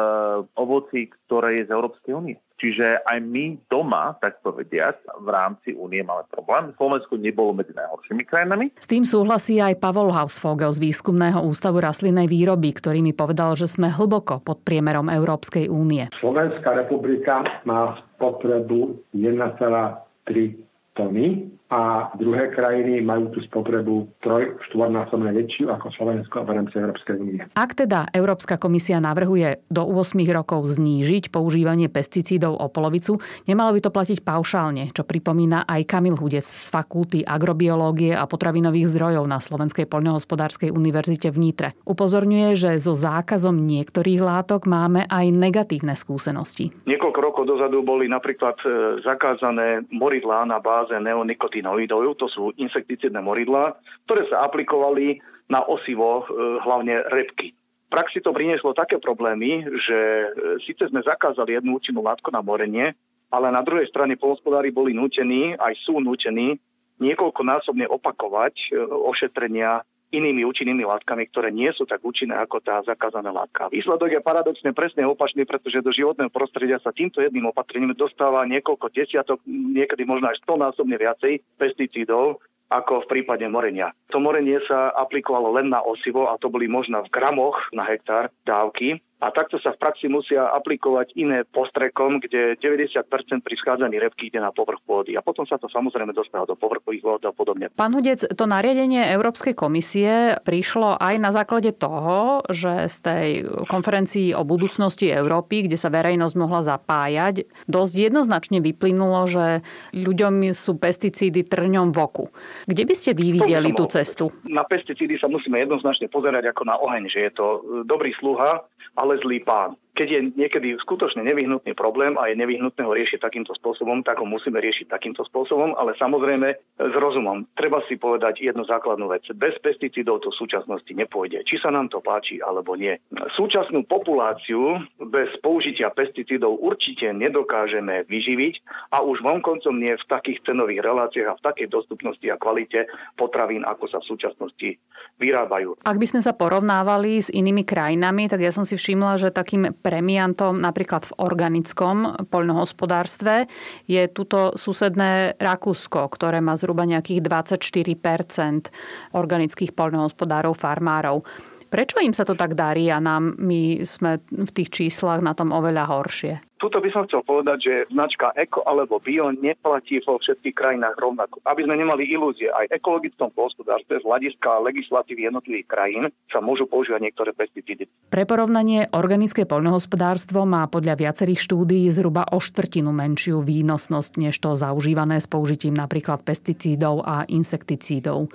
ovoci, 0.54 1.09
ktoré 1.26 1.64
je 1.64 1.68
z 1.68 1.75
Európskej 1.75 2.12
únie. 2.12 2.37
Čiže 2.59 3.07
aj 3.07 3.18
my 3.23 3.54
doma, 3.71 4.18
tak 4.18 4.42
povediať, 4.42 5.23
v 5.23 5.28
rámci 5.30 5.78
únie 5.78 6.02
máme 6.02 6.26
problém. 6.26 6.75
Slovensko 6.75 7.14
nebolo 7.14 7.54
medzi 7.54 7.71
najhoršími 7.71 8.26
krajinami. 8.26 8.75
S 8.75 8.90
tým 8.90 9.07
súhlasí 9.07 9.62
aj 9.62 9.78
Pavol 9.78 10.11
Hausvogel 10.11 10.75
z 10.75 10.90
Výskumného 10.90 11.38
ústavu 11.47 11.78
rastlinnej 11.78 12.26
výroby, 12.26 12.75
ktorý 12.75 12.99
mi 12.99 13.14
povedal, 13.14 13.54
že 13.54 13.71
sme 13.71 13.95
hlboko 13.95 14.42
pod 14.42 14.66
priemerom 14.66 15.07
Európskej 15.07 15.71
únie. 15.71 16.11
Slovenská 16.18 16.75
republika 16.75 17.47
má 17.62 17.95
potrebu 18.18 18.99
1,3 19.14 20.99
tony 20.99 21.58
a 21.68 22.08
druhé 22.16 22.48
krajiny 22.48 23.04
majú 23.04 23.28
tú 23.28 23.44
spotrebu 23.44 24.08
troj, 24.25 24.56
štvornásobne 24.72 25.37
väčšiu 25.37 25.68
ako 25.68 25.92
Slovensko 25.92 26.48
v 26.48 26.50
rámci 26.56 26.80
Európskej 26.80 27.14
únie. 27.20 27.44
Ak 27.52 27.76
teda 27.76 28.08
Európska 28.16 28.56
komisia 28.56 28.96
navrhuje 29.04 29.60
do 29.68 29.84
8 29.84 30.16
rokov 30.32 30.64
znížiť 30.64 31.28
používanie 31.28 31.92
pesticídov 31.92 32.56
o 32.56 32.72
polovicu, 32.72 33.20
nemalo 33.44 33.76
by 33.76 33.80
to 33.84 33.92
platiť 33.92 34.18
paušálne, 34.25 34.96
čo 34.96 35.04
pripomína 35.04 35.68
aj 35.68 35.84
Kamil 35.84 36.16
Hudec 36.16 36.44
z 36.44 36.72
Fakulty 36.72 37.20
agrobiológie 37.28 38.16
a 38.16 38.25
potravinových 38.25 38.88
zdrojov 38.88 39.28
na 39.28 39.37
Slovenskej 39.37 39.84
poľnohospodárskej 39.92 40.72
univerzite 40.72 41.28
v 41.28 41.37
Nitre. 41.37 41.68
Upozorňuje, 41.84 42.56
že 42.56 42.70
so 42.80 42.96
zákazom 42.96 43.60
niektorých 43.60 44.25
látok 44.25 44.64
máme 44.64 45.04
aj 45.04 45.26
negatívne 45.28 45.92
skúsenosti. 45.92 46.72
Niekoľko 46.88 47.20
rokov 47.20 47.44
dozadu 47.44 47.84
boli 47.84 48.08
napríklad 48.08 48.56
e, 48.64 48.68
zakázané 49.04 49.84
moridlá 49.92 50.48
na 50.48 50.64
báze 50.64 50.96
neonikotín 50.96 51.58
neonikotinoidov, 51.62 52.19
to 52.19 52.27
sú 52.31 52.43
insekticídne 52.57 53.21
moridlá, 53.23 53.77
ktoré 54.07 54.27
sa 54.31 54.47
aplikovali 54.47 55.19
na 55.49 55.65
osivo, 55.65 56.25
e, 56.29 56.62
hlavne 56.62 57.09
repky. 57.09 57.57
V 57.88 57.91
praxi 57.91 58.21
to 58.21 58.37
prinieslo 58.37 58.77
také 58.77 59.00
problémy, 59.00 59.65
že 59.81 59.99
e, 59.99 60.27
síce 60.65 60.88
sme 60.93 61.00
zakázali 61.00 61.57
jednu 61.57 61.81
účinnú 61.81 62.05
látku 62.05 62.29
na 62.29 62.45
morenie, 62.45 62.93
ale 63.33 63.49
na 63.53 63.65
druhej 63.65 63.88
strane 63.88 64.17
polnospodári 64.17 64.73
boli 64.73 64.93
nútení, 64.93 65.57
aj 65.57 65.73
sú 65.85 66.00
nútení, 66.00 66.61
niekoľkonásobne 67.00 67.88
opakovať 67.88 68.55
e, 68.55 68.67
ošetrenia 68.85 69.83
inými 70.09 70.41
účinnými 70.49 70.88
látkami, 70.88 71.29
ktoré 71.29 71.53
nie 71.53 71.69
sú 71.77 71.85
tak 71.85 72.00
účinné 72.00 72.33
ako 72.41 72.65
tá 72.65 72.81
zakázaná 72.81 73.29
látka. 73.29 73.69
Výsledok 73.69 74.09
je 74.17 74.25
paradoxne 74.25 74.73
presne 74.73 75.05
opačný, 75.05 75.45
pretože 75.45 75.85
do 75.85 75.93
životného 75.93 76.33
prostredia 76.33 76.81
sa 76.81 76.97
týmto 76.97 77.21
jedným 77.21 77.53
opatrením 77.53 77.93
dostáva 77.93 78.49
niekoľko 78.49 78.88
desiatok, 78.88 79.45
niekedy 79.45 80.09
možno 80.09 80.33
až 80.33 80.41
stonásobne 80.41 80.97
viacej 80.97 81.45
pesticídov, 81.61 82.41
ako 82.68 83.04
v 83.04 83.10
prípade 83.10 83.44
morenia. 83.48 83.96
To 84.12 84.20
morenie 84.20 84.60
sa 84.68 84.92
aplikovalo 84.92 85.56
len 85.56 85.72
na 85.72 85.80
osivo 85.80 86.28
a 86.28 86.37
to 86.40 86.52
boli 86.52 86.68
možno 86.68 87.04
v 87.04 87.12
gramoch 87.12 87.72
na 87.72 87.84
hektár 87.88 88.28
dávky 88.44 89.00
a 89.18 89.34
takto 89.34 89.58
sa 89.58 89.75
v 89.75 89.82
praxi 89.82 90.06
musia 90.06 90.46
aplikovať 90.54 91.10
iné 91.18 91.42
postrekom, 91.42 92.22
kde 92.22 92.54
90% 92.54 93.02
pri 93.42 93.54
schádzaní 93.58 93.98
repky 93.98 94.30
ide 94.30 94.38
na 94.38 94.54
povrch 94.54 94.78
pôdy 94.87 95.18
a 95.18 95.26
potom 95.26 95.42
sa 95.42 95.58
to 95.58 95.66
samozrejme 95.66 96.14
dostáva 96.14 96.46
do 96.46 96.54
povrchových 96.54 97.02
vôd 97.02 97.22
a 97.26 97.34
podobne. 97.34 97.66
Pán 97.75 97.98
Hudec, 97.98 98.22
to 98.22 98.44
nariadenie 98.46 99.10
Európskej 99.10 99.58
komisie 99.58 100.38
prišlo 100.46 101.02
aj 101.02 101.14
na 101.18 101.34
základe 101.34 101.75
toho, 101.75 102.46
že 102.46 102.87
z 102.87 102.96
tej 103.02 103.28
konferencii 103.66 104.38
o 104.38 104.46
budúcnosti 104.46 105.10
Európy, 105.10 105.66
kde 105.66 105.75
sa 105.75 105.90
verejnosť 105.90 106.34
mohla 106.38 106.62
zapájať, 106.62 107.42
dosť 107.66 107.94
jednoznačne 107.98 108.62
vyplynulo, 108.62 109.26
že 109.26 109.66
ľuďom 109.98 110.54
sú 110.54 110.78
pesticídy 110.78 111.42
trňom 111.42 111.90
v 111.90 111.98
oku. 111.98 112.25
Kde 112.65 112.83
by 112.88 112.95
ste 112.97 113.11
vy 113.15 113.38
videli 113.38 113.71
tú 113.77 113.85
cestu? 113.87 114.33
Na 114.49 114.65
pesticídy 114.67 115.21
sa 115.21 115.31
musíme 115.31 115.61
jednoznačne 115.62 116.11
pozerať 116.11 116.50
ako 116.50 116.62
na 116.67 116.75
oheň, 116.81 117.07
že 117.07 117.29
je 117.29 117.33
to 117.37 117.47
dobrý 117.85 118.11
sluha, 118.19 118.65
ale 118.97 119.21
zlý 119.21 119.42
pán 119.45 119.76
keď 119.99 120.09
je 120.14 120.21
niekedy 120.38 120.68
skutočne 120.78 121.26
nevyhnutný 121.26 121.75
problém 121.75 122.14
a 122.14 122.30
je 122.30 122.38
nevyhnutné 122.38 122.87
ho 122.87 122.95
riešiť 122.95 123.18
takýmto 123.18 123.50
spôsobom, 123.59 124.07
tak 124.07 124.23
ho 124.23 124.26
musíme 124.30 124.62
riešiť 124.62 124.87
takýmto 124.87 125.26
spôsobom, 125.26 125.75
ale 125.75 125.99
samozrejme 125.99 126.54
s 126.78 126.95
rozumom. 126.95 127.42
Treba 127.59 127.83
si 127.90 127.99
povedať 127.99 128.47
jednu 128.47 128.62
základnú 128.62 129.11
vec. 129.11 129.26
Bez 129.35 129.59
pesticídov 129.59 130.23
to 130.23 130.30
v 130.30 130.38
súčasnosti 130.38 130.92
nepôjde. 130.95 131.42
Či 131.42 131.59
sa 131.59 131.75
nám 131.75 131.90
to 131.90 131.99
páči 131.99 132.38
alebo 132.38 132.78
nie. 132.78 132.95
Súčasnú 133.35 133.83
populáciu 133.90 134.78
bez 135.02 135.35
použitia 135.42 135.90
pesticídov 135.90 136.62
určite 136.62 137.11
nedokážeme 137.11 138.07
vyživiť 138.07 138.54
a 138.95 139.02
už 139.02 139.18
vonkoncom 139.26 139.75
nie 139.75 139.99
v 139.99 140.04
takých 140.07 140.47
cenových 140.47 140.87
reláciách 140.87 141.26
a 141.26 141.38
v 141.42 141.42
takej 141.42 141.66
dostupnosti 141.75 142.26
a 142.30 142.38
kvalite 142.38 142.87
potravín, 143.18 143.66
ako 143.66 143.90
sa 143.90 143.99
v 143.99 144.14
súčasnosti 144.14 144.78
vyrábajú. 145.18 145.83
Ak 145.83 145.99
by 145.99 146.07
sme 146.07 146.23
sa 146.23 146.30
porovnávali 146.30 147.18
s 147.18 147.28
inými 147.35 147.66
krajinami, 147.66 148.30
tak 148.30 148.38
ja 148.38 148.54
som 148.54 148.62
si 148.78 148.94
všimla, 148.94 149.18
že 149.18 149.35
takým 149.35 149.75
premiantom 149.75 150.62
napríklad 150.62 151.11
v 151.11 151.16
organickom 151.18 152.30
poľnohospodárstve 152.30 153.50
je 153.90 154.06
tuto 154.06 154.54
susedné 154.54 155.35
Rakúsko, 155.35 156.06
ktoré 156.06 156.38
má 156.38 156.54
zhruba 156.54 156.87
nejakých 156.87 157.26
24% 157.26 158.70
organických 159.18 159.75
poľnohospodárov, 159.75 160.54
farmárov. 160.54 161.26
Prečo 161.68 162.00
im 162.00 162.16
sa 162.16 162.25
to 162.25 162.32
tak 162.32 162.56
darí 162.56 162.88
a 162.88 162.97
nám 162.97 163.37
my 163.37 163.85
sme 163.85 164.25
v 164.25 164.50
tých 164.54 164.73
číslach 164.73 165.20
na 165.20 165.37
tom 165.37 165.52
oveľa 165.52 165.85
horšie? 165.85 166.58
Tuto 166.59 166.83
by 166.83 166.91
som 166.91 167.07
chcel 167.07 167.23
povedať, 167.23 167.59
že 167.62 167.75
značka 167.95 168.35
eko 168.35 168.67
alebo 168.67 168.99
bio 168.99 169.31
neplatí 169.31 170.03
vo 170.03 170.19
všetkých 170.19 170.55
krajinách 170.59 170.99
rovnako. 170.99 171.38
Aby 171.47 171.71
sme 171.71 171.79
nemali 171.79 172.11
ilúzie, 172.11 172.50
aj 172.50 172.67
v 172.67 172.83
ekologickom 172.83 173.31
hospodárstve 173.38 174.03
z 174.03 174.05
hľadiska 174.05 174.59
legislatívy 174.67 175.31
jednotlivých 175.31 175.69
krajín 175.71 176.05
sa 176.27 176.43
môžu 176.43 176.67
používať 176.67 177.07
niektoré 177.07 177.31
pesticídy. 177.31 177.87
Pre 178.11 178.25
porovnanie 178.27 178.91
organické 178.91 179.47
poľnohospodárstvo 179.47 180.43
má 180.43 180.67
podľa 180.67 180.99
viacerých 180.99 181.38
štúdií 181.38 181.87
zhruba 181.95 182.27
o 182.35 182.43
štvrtinu 182.43 182.91
menšiu 182.91 183.38
výnosnosť 183.38 184.12
než 184.19 184.35
to 184.43 184.59
zaužívané 184.59 185.23
s 185.23 185.31
použitím 185.31 185.79
napríklad 185.79 186.27
pesticídov 186.27 187.07
a 187.07 187.23
insekticídov. 187.31 188.35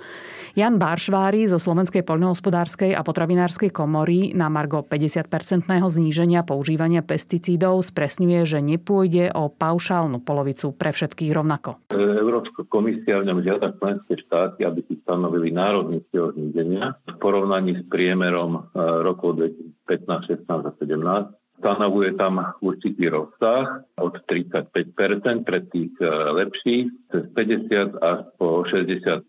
Jan 0.56 0.80
Baršvári 0.80 1.44
zo 1.44 1.60
Slovenskej 1.60 2.00
poľnohospodárskej 2.08 2.96
a 2.96 3.04
potravinárskej 3.04 3.68
komory 3.68 4.32
na 4.32 4.48
Margo 4.48 4.80
50-percentného 4.80 5.84
zníženia 5.84 6.40
používania 6.46 7.04
pesticídov 7.04 7.84
z 7.84 7.90
upresňuje, 8.14 8.46
že 8.46 8.62
nepôjde 8.62 9.34
o 9.34 9.50
paušálnu 9.50 10.22
polovicu 10.22 10.70
pre 10.70 10.94
všetkých 10.94 11.34
rovnako. 11.34 11.82
Európska 11.98 12.62
komisia 12.70 13.18
v 13.18 13.26
ňom 13.26 13.42
žiada 13.42 13.74
členské 13.74 14.22
štáty, 14.22 14.62
aby 14.62 14.86
si 14.86 15.02
stanovili 15.02 15.50
národný 15.50 15.98
cieľ 16.14 16.30
zníženia 16.30 16.94
v 17.10 17.16
porovnaní 17.18 17.74
s 17.74 17.82
priemerom 17.90 18.54
e, 18.54 18.78
rokov 19.02 19.42
2015, 19.90 20.46
16 20.46 20.46
a 20.46 20.72
17 20.78 21.58
stanovuje 21.58 22.14
tam 22.14 22.38
určitý 22.62 23.10
rozsah 23.10 23.82
od 23.98 24.14
35% 24.30 25.42
pre 25.42 25.58
tých 25.74 25.94
e, 25.98 26.06
lepších, 26.38 26.86
cez 27.10 27.24
50 27.34 27.98
až 27.98 28.18
po 28.38 28.62
65% 28.62 29.26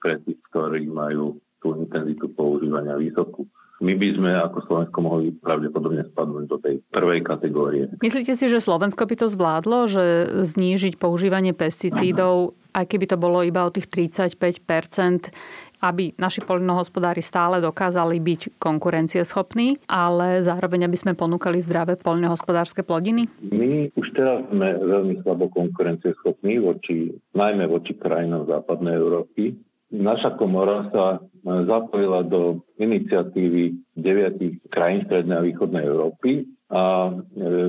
pre 0.00 0.14
tých, 0.24 0.40
ktorí 0.48 0.88
majú 0.88 1.36
tú 1.60 1.76
intenzitu 1.76 2.32
používania 2.32 2.96
vysokú 2.96 3.44
my 3.80 3.92
by 3.96 4.08
sme 4.12 4.30
ako 4.36 4.58
Slovensko 4.68 4.98
mohli 5.00 5.32
pravdepodobne 5.32 6.04
spadnúť 6.12 6.44
do 6.46 6.56
tej 6.60 6.84
prvej 6.92 7.20
kategórie. 7.24 7.84
Myslíte 8.04 8.36
si, 8.36 8.46
že 8.46 8.60
Slovensko 8.60 9.08
by 9.08 9.16
to 9.16 9.26
zvládlo, 9.32 9.88
že 9.88 10.04
znížiť 10.44 11.00
používanie 11.00 11.56
pesticídov, 11.56 12.52
aj 12.76 12.86
keby 12.86 13.10
to 13.10 13.16
bolo 13.18 13.42
iba 13.42 13.66
o 13.66 13.72
tých 13.72 13.88
35% 13.90 15.32
aby 15.80 16.12
naši 16.20 16.44
poľnohospodári 16.44 17.24
stále 17.24 17.58
dokázali 17.58 18.20
byť 18.20 18.60
konkurencieschopní, 18.60 19.80
ale 19.88 20.44
zároveň 20.44 20.86
aby 20.86 20.96
sme 20.96 21.12
ponúkali 21.16 21.56
zdravé 21.56 21.96
poľnohospodárske 21.96 22.84
plodiny? 22.84 23.26
My 23.48 23.88
už 23.96 24.06
teraz 24.12 24.44
sme 24.52 24.76
veľmi 24.76 25.24
slabo 25.24 25.48
konkurencieschopní 25.48 26.60
voči, 26.60 27.16
najmä 27.32 27.64
voči 27.64 27.96
krajinám 27.96 28.44
západnej 28.44 29.00
Európy. 29.00 29.56
Naša 29.90 30.38
komora 30.38 30.86
sa 30.94 31.18
zapojila 31.44 32.22
do 32.22 32.62
iniciatívy 32.78 33.74
deviatých 33.96 34.62
krajín 34.70 35.02
Strednej 35.08 35.36
a 35.40 35.44
Východnej 35.44 35.82
Európy 35.82 36.46
a 36.70 37.10
e, 37.10 37.12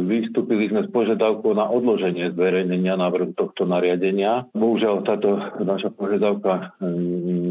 vystúpili 0.06 0.70
sme 0.70 0.86
s 0.86 0.90
požiadavkou 0.94 1.58
na 1.58 1.66
odloženie 1.66 2.30
zverejnenia 2.38 2.94
návrhu 2.94 3.34
tohto 3.34 3.66
nariadenia. 3.66 4.46
Bohužiaľ 4.54 5.02
táto 5.02 5.42
naša 5.58 5.90
požiadavka 5.90 6.78
e, 6.78 6.86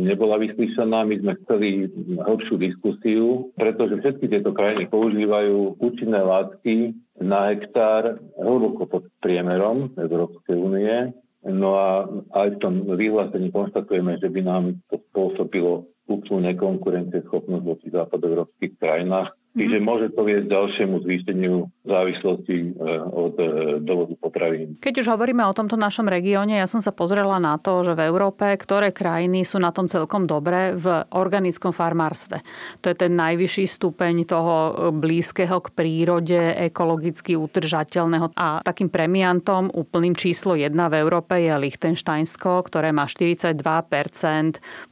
nebola 0.07 0.39
vyslyšaná. 0.39 1.03
My 1.03 1.19
sme 1.19 1.33
chceli 1.43 1.91
hlbšiu 2.23 2.55
diskusiu, 2.55 3.51
pretože 3.59 3.99
všetky 3.99 4.31
tieto 4.31 4.55
krajiny 4.55 4.87
používajú 4.87 5.83
účinné 5.83 6.23
látky 6.23 6.95
na 7.19 7.51
hektár 7.51 8.23
hlboko 8.39 8.87
pod 8.87 9.03
priemerom 9.19 9.91
Európskej 9.99 10.55
únie 10.55 11.11
No 11.41 11.81
a 11.81 12.05
aj 12.37 12.49
v 12.57 12.61
tom 12.61 12.75
vyhlásení 12.85 13.49
konštatujeme, 13.49 14.21
že 14.21 14.29
by 14.29 14.41
nám 14.45 14.77
to 14.93 15.01
spôsobilo 15.09 15.89
úplnú 16.05 16.53
nekonkurencieschopnosť 16.53 17.65
voči 17.65 17.89
západoeurópskych 17.89 18.77
krajinách 18.77 19.33
Čiže 19.51 19.83
mhm. 19.83 19.85
môže 19.85 20.07
to 20.15 20.23
viesť 20.23 20.47
ďalšiemu 20.47 20.95
zvýšeniu 21.03 21.55
závislosti 21.83 22.57
e, 22.63 22.67
od 23.11 23.35
e, 23.35 23.47
dovozu 23.83 24.15
potravín. 24.15 24.79
Keď 24.79 25.03
už 25.03 25.11
hovoríme 25.11 25.43
o 25.43 25.51
tomto 25.51 25.75
našom 25.75 26.07
regióne, 26.07 26.55
ja 26.55 26.71
som 26.71 26.79
sa 26.79 26.95
pozrela 26.95 27.43
na 27.43 27.59
to, 27.59 27.83
že 27.83 27.99
v 27.99 28.07
Európe, 28.07 28.47
ktoré 28.47 28.95
krajiny 28.95 29.43
sú 29.43 29.59
na 29.59 29.75
tom 29.75 29.91
celkom 29.91 30.31
dobre 30.31 30.79
v 30.79 31.03
organickom 31.11 31.75
farmárstve. 31.75 32.47
To 32.87 32.95
je 32.95 32.97
ten 32.97 33.19
najvyšší 33.19 33.67
stupeň 33.67 34.23
toho 34.23 34.55
e, 34.55 34.71
blízkeho 34.95 35.59
k 35.59 35.69
prírode, 35.75 36.39
ekologicky 36.71 37.35
utržateľného. 37.35 38.31
A 38.39 38.63
takým 38.63 38.87
premiantom, 38.87 39.67
úplným 39.75 40.15
číslo 40.15 40.55
jedna 40.55 40.87
v 40.87 41.03
Európe 41.03 41.43
je 41.43 41.51
Lichtensteinsko, 41.51 42.71
ktoré 42.71 42.95
má 42.95 43.11
42% 43.11 43.59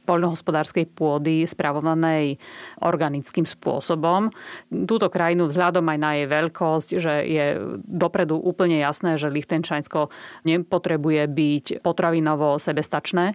poľnohospodárskej 0.03 0.83
pôdy 0.91 1.47
spravovanej 1.47 2.35
organickým 2.83 3.47
spôsobom. 3.47 4.27
Túto 4.69 5.07
krajinu 5.09 5.49
vzhľadom 5.49 5.85
aj 5.85 5.99
na 5.99 6.11
jej 6.17 6.27
veľkosť, 6.27 6.89
že 6.97 7.13
je 7.25 7.45
dopredu 7.85 8.37
úplne 8.37 8.79
jasné, 8.79 9.15
že 9.17 9.33
Lichtenčajnsko 9.33 10.09
nepotrebuje 10.45 11.23
byť 11.29 11.65
potravinovo 11.81 12.57
sebestačné 12.59 13.33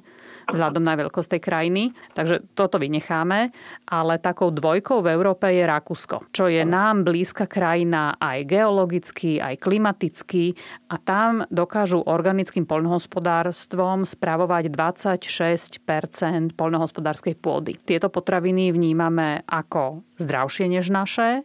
vzhľadom 0.50 0.84
na 0.84 0.94
veľkosť 0.98 1.36
tej 1.36 1.40
krajiny. 1.42 1.82
Takže 2.12 2.44
toto 2.52 2.76
vynecháme. 2.80 3.54
Ale 3.88 4.20
takou 4.20 4.52
dvojkou 4.52 5.00
v 5.00 5.12
Európe 5.12 5.48
je 5.52 5.64
Rakúsko, 5.64 6.28
čo 6.34 6.48
je 6.48 6.62
nám 6.64 7.04
blízka 7.04 7.48
krajina 7.48 8.16
aj 8.18 8.48
geologicky, 8.48 9.40
aj 9.40 9.60
klimaticky 9.60 10.56
a 10.92 10.96
tam 11.00 11.44
dokážu 11.48 12.02
organickým 12.04 12.64
poľnohospodárstvom 12.64 14.08
spravovať 14.08 14.72
26% 14.72 16.54
poľnohospodárskej 16.56 17.34
pôdy. 17.38 17.76
Tieto 17.80 18.08
potraviny 18.08 18.72
vnímame 18.72 19.44
ako 19.48 20.04
zdravšie 20.20 20.66
než 20.68 20.88
naše, 20.90 21.44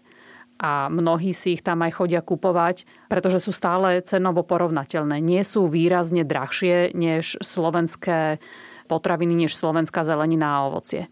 a 0.59 0.91
mnohí 0.91 1.31
si 1.31 1.55
ich 1.55 1.63
tam 1.63 1.79
aj 1.87 2.03
chodia 2.03 2.19
kupovať, 2.19 2.83
pretože 3.07 3.39
sú 3.39 3.55
stále 3.55 4.03
cenovo 4.03 4.43
porovnateľné. 4.43 5.23
Nie 5.23 5.47
sú 5.47 5.71
výrazne 5.71 6.27
drahšie 6.27 6.91
než 6.91 7.39
slovenské 7.39 8.43
potraviny 8.89 9.45
než 9.45 9.53
slovenská 9.53 10.01
zelenina 10.01 10.57
a 10.57 10.65
ovocie. 10.73 11.05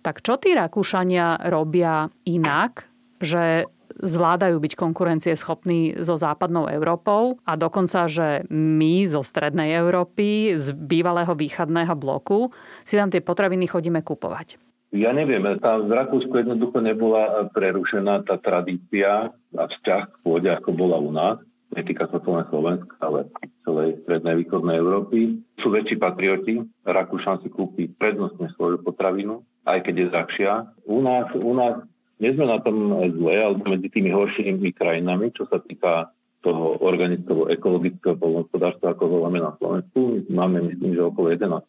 Tak 0.00 0.24
čo 0.24 0.40
tí 0.40 0.56
Rakúšania 0.56 1.52
robia 1.52 2.08
inak, 2.24 2.88
že 3.20 3.68
zvládajú 4.00 4.56
byť 4.56 4.72
konkurencieschopní 4.80 6.00
so 6.00 6.16
západnou 6.16 6.72
Európou 6.72 7.36
a 7.44 7.52
dokonca, 7.60 8.08
že 8.08 8.48
my 8.48 9.04
zo 9.04 9.20
strednej 9.20 9.76
Európy, 9.76 10.56
z 10.56 10.72
bývalého 10.72 11.36
východného 11.36 11.92
bloku, 12.00 12.48
si 12.88 12.96
tam 12.96 13.12
tie 13.12 13.20
potraviny 13.20 13.68
chodíme 13.68 14.00
kupovať. 14.00 14.56
Ja 14.90 15.14
neviem, 15.14 15.44
tá 15.62 15.78
v 15.78 15.92
Rakúsku 15.92 16.32
jednoducho 16.34 16.82
nebola 16.82 17.46
prerušená 17.54 18.26
tá 18.26 18.40
tradícia 18.42 19.30
a 19.54 19.64
vzťah 19.68 20.02
k 20.10 20.16
pôde, 20.24 20.50
ako 20.50 20.74
bola 20.74 20.98
u 20.98 21.14
nás 21.14 21.38
netýka 21.74 22.10
sa 22.10 22.18
to 22.18 22.28
len 22.34 22.46
Slovenska, 22.50 22.94
ale 23.02 23.30
celej 23.62 24.02
strednej 24.04 24.44
východnej 24.44 24.76
Európy. 24.78 25.40
Sú 25.62 25.70
väčší 25.70 25.96
patrioti, 25.96 26.62
Rakúšan 26.82 27.42
si 27.42 27.48
kúpi 27.48 27.86
prednostne 27.90 28.50
svoju 28.58 28.82
potravinu, 28.82 29.46
aj 29.66 29.86
keď 29.86 29.94
je 29.94 30.06
drahšia. 30.10 30.52
U 30.88 30.98
nás, 31.04 31.30
u 31.36 31.52
nás 31.54 31.84
nie 32.20 32.30
sme 32.34 32.50
na 32.50 32.60
tom 32.60 32.92
zle, 32.92 33.34
alebo 33.38 33.64
medzi 33.70 33.88
tými 33.88 34.12
horšími 34.12 34.76
krajinami, 34.76 35.32
čo 35.32 35.48
sa 35.48 35.62
týka 35.62 36.12
toho 36.40 36.80
organického, 36.80 37.52
ekologického 37.52 38.16
polnohospodárstva, 38.16 38.96
ako 38.96 39.20
voláme 39.20 39.44
na 39.44 39.52
Slovensku. 39.60 40.24
Máme, 40.32 40.72
myslím, 40.72 40.96
že 40.96 41.04
okolo 41.04 41.36
11 41.36 41.68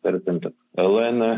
Len 0.79 1.15
e, 1.19 1.31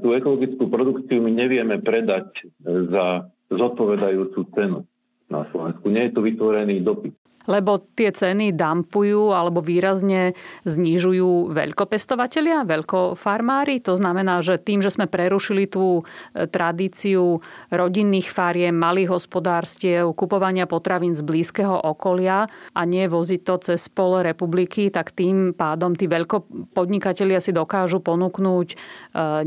tú 0.00 0.16
ekologickú 0.16 0.64
produkciu 0.72 1.20
my 1.20 1.28
nevieme 1.28 1.76
predať 1.76 2.48
za 2.64 3.28
zodpovedajúcu 3.52 4.40
cenu 4.56 4.88
na 5.28 5.44
Slovensku. 5.52 5.92
Nie 5.92 6.08
je 6.08 6.16
tu 6.16 6.20
vytvorený 6.24 6.80
dopyt 6.80 7.19
lebo 7.48 7.80
tie 7.96 8.12
ceny 8.12 8.52
dampujú 8.52 9.32
alebo 9.32 9.64
výrazne 9.64 10.36
znižujú 10.68 11.54
veľkopestovatelia, 11.54 12.68
veľkofarmári. 12.68 13.80
To 13.88 13.96
znamená, 13.96 14.44
že 14.44 14.60
tým, 14.60 14.84
že 14.84 14.92
sme 14.92 15.08
prerušili 15.08 15.64
tú 15.70 16.02
e, 16.34 16.44
tradíciu 16.44 17.40
rodinných 17.72 18.28
fariem, 18.28 18.76
malých 18.76 19.16
hospodárstiev, 19.16 20.12
kupovania 20.12 20.68
potravín 20.68 21.16
z 21.16 21.24
blízkeho 21.24 21.80
okolia 21.80 22.44
a 22.76 22.80
nie 22.84 23.08
voziť 23.08 23.40
to 23.40 23.54
cez 23.72 23.88
pol 23.88 24.20
republiky, 24.20 24.92
tak 24.92 25.14
tým 25.14 25.56
pádom 25.56 25.96
tí 25.96 26.10
veľkopodnikatelia 26.10 27.40
si 27.40 27.54
dokážu 27.54 28.04
ponúknuť 28.04 28.68
e, 28.68 28.76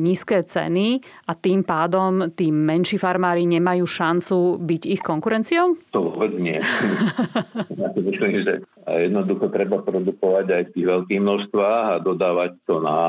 nízke 0.01 0.41
ceny 0.41 1.03
a 1.29 1.33
tým 1.37 1.61
pádom 1.61 2.33
tí 2.33 2.49
menší 2.49 2.97
farmári 2.97 3.45
nemajú 3.45 3.85
šancu 3.85 4.57
byť 4.57 4.81
ich 4.89 5.01
konkurenciou? 5.03 5.77
To 5.93 5.99
vôbec 6.09 6.33
nie. 6.39 6.57
Ja 7.83 7.91
si 7.91 7.99
myslím, 7.99 8.47
že 8.47 8.63
jednoducho 8.87 9.51
treba 9.51 9.83
produkovať 9.83 10.45
aj 10.47 10.63
v 10.63 10.73
tých 10.79 10.87
veľkých 10.87 11.19
množstvách 11.19 11.85
a 11.91 11.99
dodávať 11.99 12.55
to 12.63 12.79
na 12.79 12.99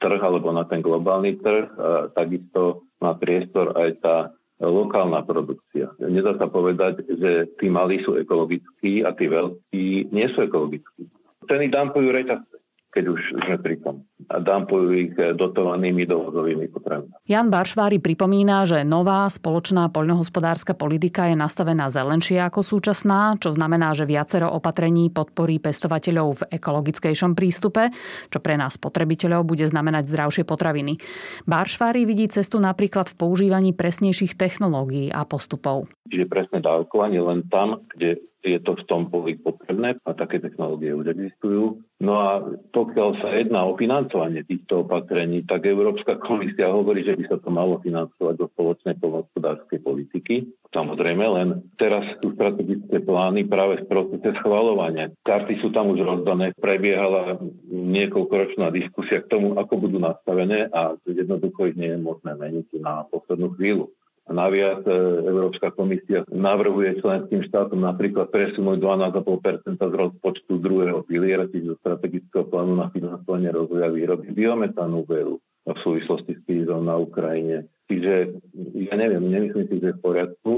trh 0.00 0.20
alebo 0.24 0.48
na 0.48 0.64
ten 0.64 0.80
globálny 0.80 1.36
trh. 1.44 1.68
A 1.76 2.08
takisto 2.08 2.88
má 3.04 3.12
priestor 3.12 3.76
aj 3.76 3.90
tá 4.00 4.16
lokálna 4.64 5.20
produkcia. 5.28 5.92
Nedá 6.00 6.40
sa 6.40 6.48
povedať, 6.48 7.04
že 7.04 7.52
tí 7.60 7.68
malí 7.68 8.00
sú 8.00 8.16
ekologickí 8.16 9.04
a 9.04 9.12
tí 9.12 9.28
veľkí 9.28 10.08
nie 10.08 10.26
sú 10.32 10.48
ekologickí. 10.48 11.04
Ceny 11.44 11.68
dampujú 11.68 12.08
reťazce, 12.08 12.63
keď 12.94 13.04
už 13.10 13.20
sme 13.42 13.58
pri 13.58 13.82
tom 13.82 14.06
a 14.30 14.38
dampujú 14.38 14.88
ich 14.94 15.12
dotovanými 15.18 16.06
dovozovými 16.06 16.70
potravinami. 16.70 17.26
Jan 17.26 17.50
Baršvári 17.50 17.98
pripomína, 17.98 18.64
že 18.64 18.86
nová 18.86 19.26
spoločná 19.26 19.90
poľnohospodárska 19.90 20.78
politika 20.78 21.26
je 21.28 21.36
nastavená 21.36 21.90
zelenšie 21.90 22.38
ako 22.40 22.62
súčasná, 22.62 23.36
čo 23.42 23.50
znamená, 23.50 23.92
že 23.92 24.06
viacero 24.06 24.48
opatrení 24.48 25.10
podporí 25.10 25.58
pestovateľov 25.58 26.40
v 26.40 26.42
ekologickejšom 26.56 27.34
prístupe, 27.34 27.90
čo 28.30 28.38
pre 28.38 28.54
nás 28.54 28.78
spotrebiteľov 28.78 29.44
bude 29.44 29.66
znamenať 29.66 30.08
zdravšie 30.08 30.44
potraviny. 30.46 30.96
Baršvári 31.44 32.06
vidí 32.06 32.30
cestu 32.30 32.62
napríklad 32.62 33.10
v 33.12 33.18
používaní 33.18 33.74
presnejších 33.74 34.38
technológií 34.38 35.10
a 35.10 35.26
postupov. 35.26 35.90
Čiže 36.08 36.30
presné 36.30 36.62
dávkovanie 36.62 37.18
len 37.20 37.44
tam, 37.50 37.82
kde 37.92 38.22
je 38.44 38.60
to 38.60 38.76
v 38.76 38.84
tom 38.84 39.08
poli 39.08 39.40
potrebné 39.40 39.96
a 40.04 40.10
také 40.12 40.36
technológie 40.38 40.92
už 40.92 41.16
existujú. 41.16 41.80
No 42.04 42.12
a 42.20 42.44
pokiaľ 42.76 43.24
sa 43.24 43.32
jedná 43.32 43.64
o 43.64 43.72
financovanie 43.80 44.44
týchto 44.44 44.84
opatrení, 44.84 45.40
tak 45.48 45.64
Európska 45.64 46.20
komisia 46.20 46.68
hovorí, 46.68 47.00
že 47.00 47.16
by 47.16 47.24
sa 47.24 47.36
to 47.40 47.48
malo 47.48 47.80
financovať 47.80 48.34
do 48.36 48.46
spoločnej 48.52 49.00
poľnohospodárskej 49.00 49.78
politiky. 49.80 50.34
Samozrejme, 50.76 51.24
len 51.24 51.48
teraz 51.80 52.04
sú 52.20 52.36
strategické 52.36 53.00
plány 53.00 53.48
práve 53.48 53.80
v 53.80 53.88
procese 53.88 54.36
schvalovania. 54.44 55.08
Karty 55.24 55.64
sú 55.64 55.72
tam 55.72 55.96
už 55.96 56.04
rozdané, 56.04 56.52
prebiehala 56.60 57.40
niekoľkoročná 57.72 58.68
diskusia 58.68 59.24
k 59.24 59.30
tomu, 59.32 59.56
ako 59.56 59.88
budú 59.88 59.96
nastavené 59.96 60.68
a 60.68 60.92
jednoducho 61.08 61.72
ich 61.72 61.78
nie 61.80 61.96
je 61.96 62.00
možné 62.02 62.36
meniť 62.36 62.66
na 62.84 63.08
poslednú 63.08 63.56
chvíľu. 63.56 63.88
A 64.24 64.30
naviac 64.32 64.88
e, 64.88 64.92
Európska 65.28 65.68
komisia 65.76 66.24
navrhuje 66.32 67.04
členským 67.04 67.44
štátom 67.44 67.84
napríklad 67.84 68.32
presunúť 68.32 68.80
12,5 68.80 69.76
z 69.76 69.94
rozpočtu 69.94 70.52
druhého 70.64 71.04
piliera, 71.04 71.44
čiže 71.44 71.76
strategického 71.84 72.48
plánu 72.48 72.78
na 72.80 72.88
financovanie 72.88 73.52
rozvoja 73.52 73.92
výroby 73.92 74.32
biometánu 74.32 75.04
v 75.04 75.38
v 75.64 75.78
súvislosti 75.80 76.36
s 76.36 76.40
krízou 76.44 76.84
na 76.84 77.00
Ukrajine. 77.00 77.64
Čiže 77.88 78.36
ja 78.84 78.94
neviem, 79.00 79.24
nemyslím 79.24 79.64
si, 79.68 79.76
že 79.80 79.96
v 79.96 80.02
poriadku, 80.04 80.52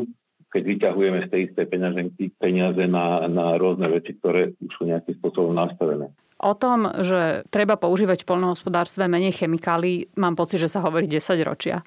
keď 0.50 0.62
vyťahujeme 0.66 1.18
z 1.26 1.31
tej 1.31 1.40
istej 1.50 1.66
peňaženky 1.70 2.24
peniaze 2.38 2.85
na, 2.90 3.26
na 3.31 3.55
rôzne 3.55 3.87
veci, 3.90 4.18
ktoré 4.18 4.55
už 4.59 4.72
sú 4.74 4.83
nejakým 4.87 5.14
spôsobom 5.22 5.55
nastavené. 5.55 6.11
O 6.37 6.52
tom, 6.52 6.90
že 7.00 7.48
treba 7.48 7.81
používať 7.81 8.22
v 8.22 8.29
polnohospodárstve 8.29 9.09
menej 9.09 9.33
chemikálií, 9.40 10.12
mám 10.20 10.37
pocit, 10.37 10.61
že 10.61 10.68
sa 10.68 10.85
hovorí 10.85 11.09
10 11.09 11.22
ročia. 11.46 11.81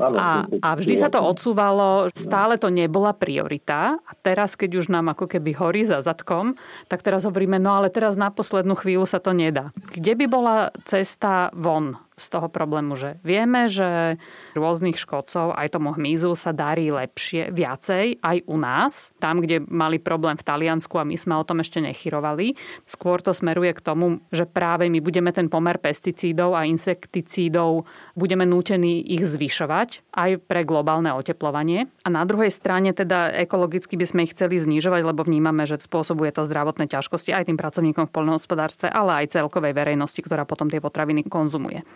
A, 0.00 0.48
a 0.48 0.68
vždy 0.72 0.94
sa 0.96 1.12
to 1.12 1.20
odsúvalo, 1.20 2.08
stále 2.16 2.56
to 2.56 2.72
nebola 2.72 3.12
priorita. 3.12 4.00
A 4.00 4.12
teraz, 4.16 4.56
keď 4.56 4.80
už 4.80 4.86
nám 4.88 5.12
ako 5.12 5.28
keby 5.28 5.52
horí 5.54 5.84
za 5.84 6.00
zadkom, 6.00 6.56
tak 6.88 7.04
teraz 7.04 7.28
hovoríme, 7.28 7.60
no 7.60 7.76
ale 7.76 7.92
teraz 7.92 8.16
na 8.16 8.32
poslednú 8.32 8.74
chvíľu 8.74 9.04
sa 9.04 9.20
to 9.20 9.36
nedá. 9.36 9.70
Kde 9.92 10.16
by 10.16 10.26
bola 10.26 10.56
cesta 10.88 11.52
von 11.52 12.00
z 12.20 12.28
toho 12.28 12.52
problému, 12.52 13.00
že 13.00 13.16
vieme, 13.24 13.66
že 13.72 14.20
rôznych 14.52 15.00
škodcov, 15.00 15.56
aj 15.56 15.72
tomu 15.72 15.96
hmyzu 15.96 16.36
sa 16.36 16.52
darí 16.52 16.92
lepšie, 16.92 17.48
viacej 17.48 18.20
aj 18.20 18.36
u 18.44 18.56
nás, 18.60 19.16
tam, 19.16 19.40
kde 19.40 19.64
mali 19.64 19.96
problém 19.96 20.36
v 20.36 20.44
Taliansku 20.44 21.00
a 21.00 21.08
my 21.08 21.16
sme 21.16 21.40
o 21.40 21.46
tom 21.48 21.64
ešte 21.64 21.80
nechyrovali. 21.80 22.54
Skôr 22.84 23.24
to 23.24 23.32
smeruje 23.32 23.72
k 23.72 23.80
tomu, 23.80 24.20
že 24.28 24.44
práve 24.44 24.92
my 24.92 25.00
budeme 25.00 25.32
ten 25.32 25.48
pomer 25.48 25.80
pesticídov 25.80 26.52
a 26.52 26.68
insekticídov 26.68 27.88
budeme 28.12 28.44
nútení 28.44 29.00
ich 29.00 29.24
zvyšovať 29.24 30.04
aj 30.12 30.30
pre 30.44 30.68
globálne 30.68 31.16
oteplovanie. 31.16 31.88
A 32.04 32.08
na 32.12 32.28
druhej 32.28 32.52
strane 32.52 32.92
teda 32.92 33.32
ekologicky 33.32 33.96
by 33.96 34.06
sme 34.06 34.20
ich 34.28 34.36
chceli 34.36 34.60
znižovať, 34.60 35.02
lebo 35.06 35.24
vnímame, 35.24 35.64
že 35.64 35.80
spôsobuje 35.80 36.34
to 36.34 36.44
zdravotné 36.44 36.90
ťažkosti 36.90 37.32
aj 37.32 37.48
tým 37.48 37.56
pracovníkom 37.56 38.10
v 38.10 38.14
poľnohospodárstve, 38.14 38.92
ale 38.92 39.24
aj 39.24 39.40
celkovej 39.40 39.72
verejnosti, 39.72 40.20
ktorá 40.20 40.44
potom 40.44 40.68
tie 40.68 40.82
potraviny 40.82 41.24
konzumuje. 41.30 41.86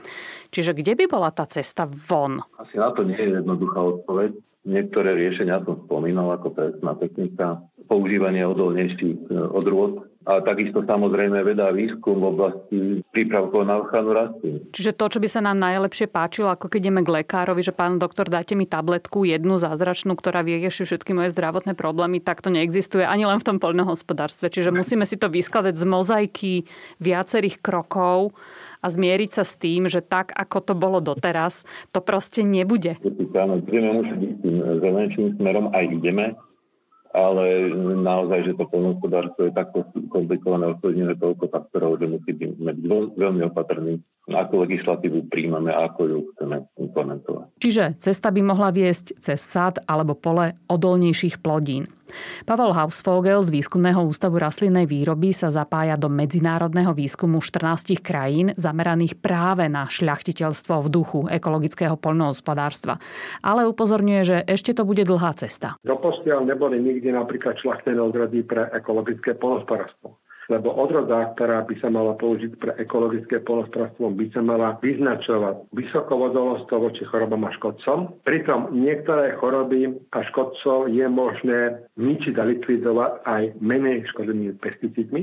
Čiže 0.54 0.76
kde 0.76 0.94
by 0.98 1.04
bola 1.10 1.30
tá 1.34 1.46
cesta 1.46 1.86
von? 1.86 2.42
Asi 2.60 2.78
na 2.78 2.94
to 2.94 3.02
nie 3.02 3.18
je 3.18 3.40
jednoduchá 3.40 3.80
odpoveď. 3.80 4.32
Niektoré 4.64 5.12
riešenia 5.12 5.60
som 5.60 5.76
spomínal 5.84 6.40
ako 6.40 6.56
presná 6.56 6.96
technika, 6.96 7.60
používanie 7.84 8.48
odolnejších 8.48 9.28
e, 9.28 9.36
odrôd 9.52 10.08
a 10.24 10.40
takisto 10.40 10.80
samozrejme 10.80 11.36
veda 11.44 11.68
a 11.68 11.76
výskum 11.76 12.16
v 12.16 12.28
oblasti 12.32 12.78
prípravkov 13.12 13.68
na 13.68 13.84
ochranu 13.84 14.16
rastlín. 14.16 14.64
Čiže 14.72 14.96
to, 14.96 15.04
čo 15.12 15.18
by 15.20 15.28
sa 15.28 15.44
nám 15.44 15.60
najlepšie 15.60 16.08
páčilo, 16.08 16.48
ako 16.48 16.72
keď 16.72 16.80
ideme 16.88 17.04
k 17.04 17.12
lekárovi, 17.20 17.60
že 17.60 17.76
pán 17.76 18.00
doktor, 18.00 18.32
dáte 18.32 18.56
mi 18.56 18.64
tabletku 18.64 19.28
jednu 19.28 19.60
zázračnú, 19.60 20.16
ktorá 20.16 20.40
vyrieši 20.40 20.88
všetky 20.88 21.12
moje 21.12 21.28
zdravotné 21.36 21.76
problémy, 21.76 22.24
tak 22.24 22.40
to 22.40 22.48
neexistuje 22.48 23.04
ani 23.04 23.28
len 23.28 23.36
v 23.36 23.46
tom 23.52 23.60
poľnohospodárstve. 23.60 24.48
Čiže 24.48 24.72
musíme 24.72 25.04
si 25.04 25.20
to 25.20 25.28
vyskladať 25.28 25.76
z 25.76 25.84
mozaiky 25.84 26.52
viacerých 27.04 27.60
krokov 27.60 28.32
a 28.84 28.86
zmieriť 28.92 29.30
sa 29.32 29.48
s 29.48 29.56
tým, 29.56 29.88
že 29.88 30.04
tak, 30.04 30.36
ako 30.36 30.60
to 30.60 30.74
bolo 30.76 31.00
doteraz, 31.00 31.64
to 31.96 32.04
proste 32.04 32.44
nebude. 32.44 33.00
Áno, 33.32 33.64
musí 33.64 34.14
byť 34.20 34.32
tým 34.44 34.56
zelenším 34.84 35.26
smerom 35.40 35.72
aj 35.72 35.84
ideme, 35.88 36.36
ale 37.14 37.70
naozaj, 38.02 38.50
že 38.50 38.58
to 38.58 38.66
polnohospodárstvo 38.66 39.46
je 39.46 39.54
takto 39.54 39.86
komplikované, 40.10 40.74
ovplyvnené 40.74 41.14
toľko 41.14 41.46
faktorov, 41.46 42.02
že 42.02 42.10
musí 42.10 42.34
byť 42.34 42.50
veľmi 43.14 43.42
opatrný, 43.54 44.02
ako 44.26 44.66
legislatívu 44.66 45.30
príjmame 45.30 45.70
a 45.70 45.86
ako 45.86 46.00
ju 46.10 46.18
chceme 46.34 46.66
implementovať. 46.74 47.46
Čiže 47.62 47.84
cesta 48.02 48.34
by 48.34 48.40
mohla 48.42 48.74
viesť 48.74 49.22
cez 49.22 49.38
sad 49.38 49.78
alebo 49.86 50.18
pole 50.18 50.58
odolnejších 50.66 51.38
plodín. 51.38 51.86
Pavel 52.46 52.70
Hausvogel 52.76 53.42
z 53.42 53.50
Výskumného 53.50 54.04
ústavu 54.06 54.38
rastlinnej 54.38 54.86
výroby 54.86 55.34
sa 55.34 55.50
zapája 55.50 55.98
do 55.98 56.06
medzinárodného 56.06 56.94
výskumu 56.94 57.42
14 57.42 57.98
krajín 57.98 58.52
zameraných 58.54 59.18
práve 59.18 59.66
na 59.66 59.88
šľachtiteľstvo 59.88 60.84
v 60.84 60.88
duchu 60.92 61.20
ekologického 61.26 61.98
poľnohospodárstva. 61.98 63.02
Ale 63.42 63.66
upozorňuje, 63.66 64.20
že 64.22 64.36
ešte 64.46 64.76
to 64.76 64.86
bude 64.86 65.02
dlhá 65.02 65.32
cesta. 65.34 65.74
Doposiaľ 65.82 66.46
neboli 66.46 66.78
nikdy 66.78 67.03
napríklad 67.12 67.58
šľachtené 67.60 68.00
odrody 68.00 68.46
pre 68.46 68.70
ekologické 68.72 69.34
poľnohospodárstvo 69.36 70.16
lebo 70.48 70.76
odroda, 70.76 71.32
ktorá 71.32 71.64
by 71.64 71.74
sa 71.80 71.88
mala 71.88 72.12
použiť 72.20 72.52
pre 72.60 72.72
ekologické 72.76 73.40
polospodárstvo, 73.40 74.12
by 74.12 74.28
sa 74.32 74.44
mala 74.44 74.76
vyznačovať 74.84 75.72
vysokou 75.72 76.20
odolnosťou 76.20 76.78
voči 76.84 77.04
chorobám 77.08 77.48
a 77.48 77.54
škodcom. 77.56 78.20
Pritom 78.28 78.76
niektoré 78.76 79.36
choroby 79.40 79.96
a 80.12 80.18
škodcov 80.28 80.92
je 80.92 81.06
možné 81.08 81.88
ničiť 81.96 82.34
a 82.36 82.44
likvidovať 82.44 83.12
aj 83.24 83.42
menej 83.64 84.04
škodlivými 84.12 84.56
pesticídmi, 84.60 85.22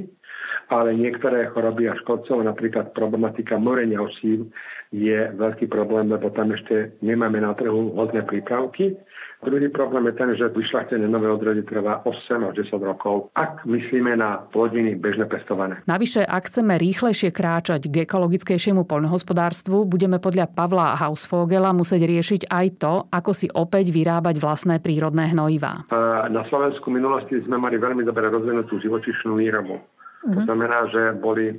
ale 0.73 0.97
niektoré 0.97 1.51
choroby 1.53 1.91
a 1.91 1.97
škodcov, 2.01 2.41
napríklad 2.41 2.95
problematika 2.97 3.61
morenia 3.61 4.01
osív, 4.01 4.49
je 4.91 5.31
veľký 5.37 5.71
problém, 5.71 6.11
lebo 6.11 6.33
tam 6.35 6.51
ešte 6.51 6.97
nemáme 6.99 7.39
na 7.39 7.55
trhu 7.55 7.95
hodné 7.95 8.27
prípravky 8.27 8.97
Druhý 9.41 9.73
problém 9.73 10.05
je 10.05 10.13
ten, 10.13 10.29
že 10.37 10.53
vyšľachtenie 10.53 11.09
nové 11.09 11.25
odrody 11.25 11.65
trvá 11.65 12.05
8 12.05 12.53
až 12.53 12.61
10 12.61 12.77
rokov, 12.85 13.33
ak 13.33 13.65
myslíme 13.65 14.13
na 14.13 14.45
plodiny 14.53 14.93
bežne 14.93 15.25
pestované. 15.25 15.81
Navyše, 15.89 16.21
ak 16.21 16.45
chceme 16.45 16.77
rýchlejšie 16.77 17.33
kráčať 17.33 17.89
k 17.89 18.05
ekologickejšiemu 18.05 18.85
poľnohospodárstvu, 18.85 19.89
budeme 19.89 20.21
podľa 20.21 20.45
Pavla 20.45 20.93
Hausvogela 20.93 21.73
musieť 21.73 22.05
riešiť 22.05 22.41
aj 22.53 22.67
to, 22.77 22.93
ako 23.09 23.31
si 23.33 23.49
opäť 23.49 23.89
vyrábať 23.89 24.37
vlastné 24.37 24.77
prírodné 24.77 25.33
hnojivá. 25.33 25.89
Na 26.29 26.45
Slovensku 26.45 26.93
v 26.93 27.01
minulosti 27.01 27.41
sme 27.41 27.57
mali 27.57 27.81
veľmi 27.81 28.05
dobre 28.05 28.29
rozvinutú 28.29 28.77
živočišnú 28.77 29.41
výrobu. 29.41 29.81
To 30.21 30.41
znamená, 30.45 30.85
že 30.93 31.17
boli 31.17 31.57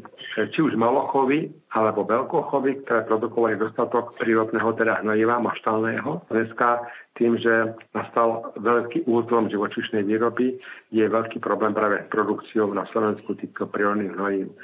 či 0.54 0.60
už 0.62 0.78
malochovy 0.78 1.50
alebo 1.74 2.06
veľkochovy, 2.06 2.86
ktoré 2.86 3.02
produkovali 3.10 3.58
dostatok 3.58 4.14
prírodného 4.22 4.70
teda 4.78 5.02
hnojiva 5.02 5.42
maštálneho. 5.42 6.22
Dneska 6.30 6.86
tým, 7.18 7.42
že 7.42 7.74
nastal 7.90 8.54
veľký 8.62 9.10
útlom 9.10 9.50
živočišnej 9.50 10.06
výroby, 10.06 10.62
je 10.94 11.02
veľký 11.02 11.42
problém 11.42 11.74
práve 11.74 12.06
s 12.06 12.10
produkciou 12.14 12.70
na 12.70 12.86
Slovensku 12.94 13.34
týchto 13.34 13.66
prírodných 13.66 14.14
hnojív. 14.14 14.54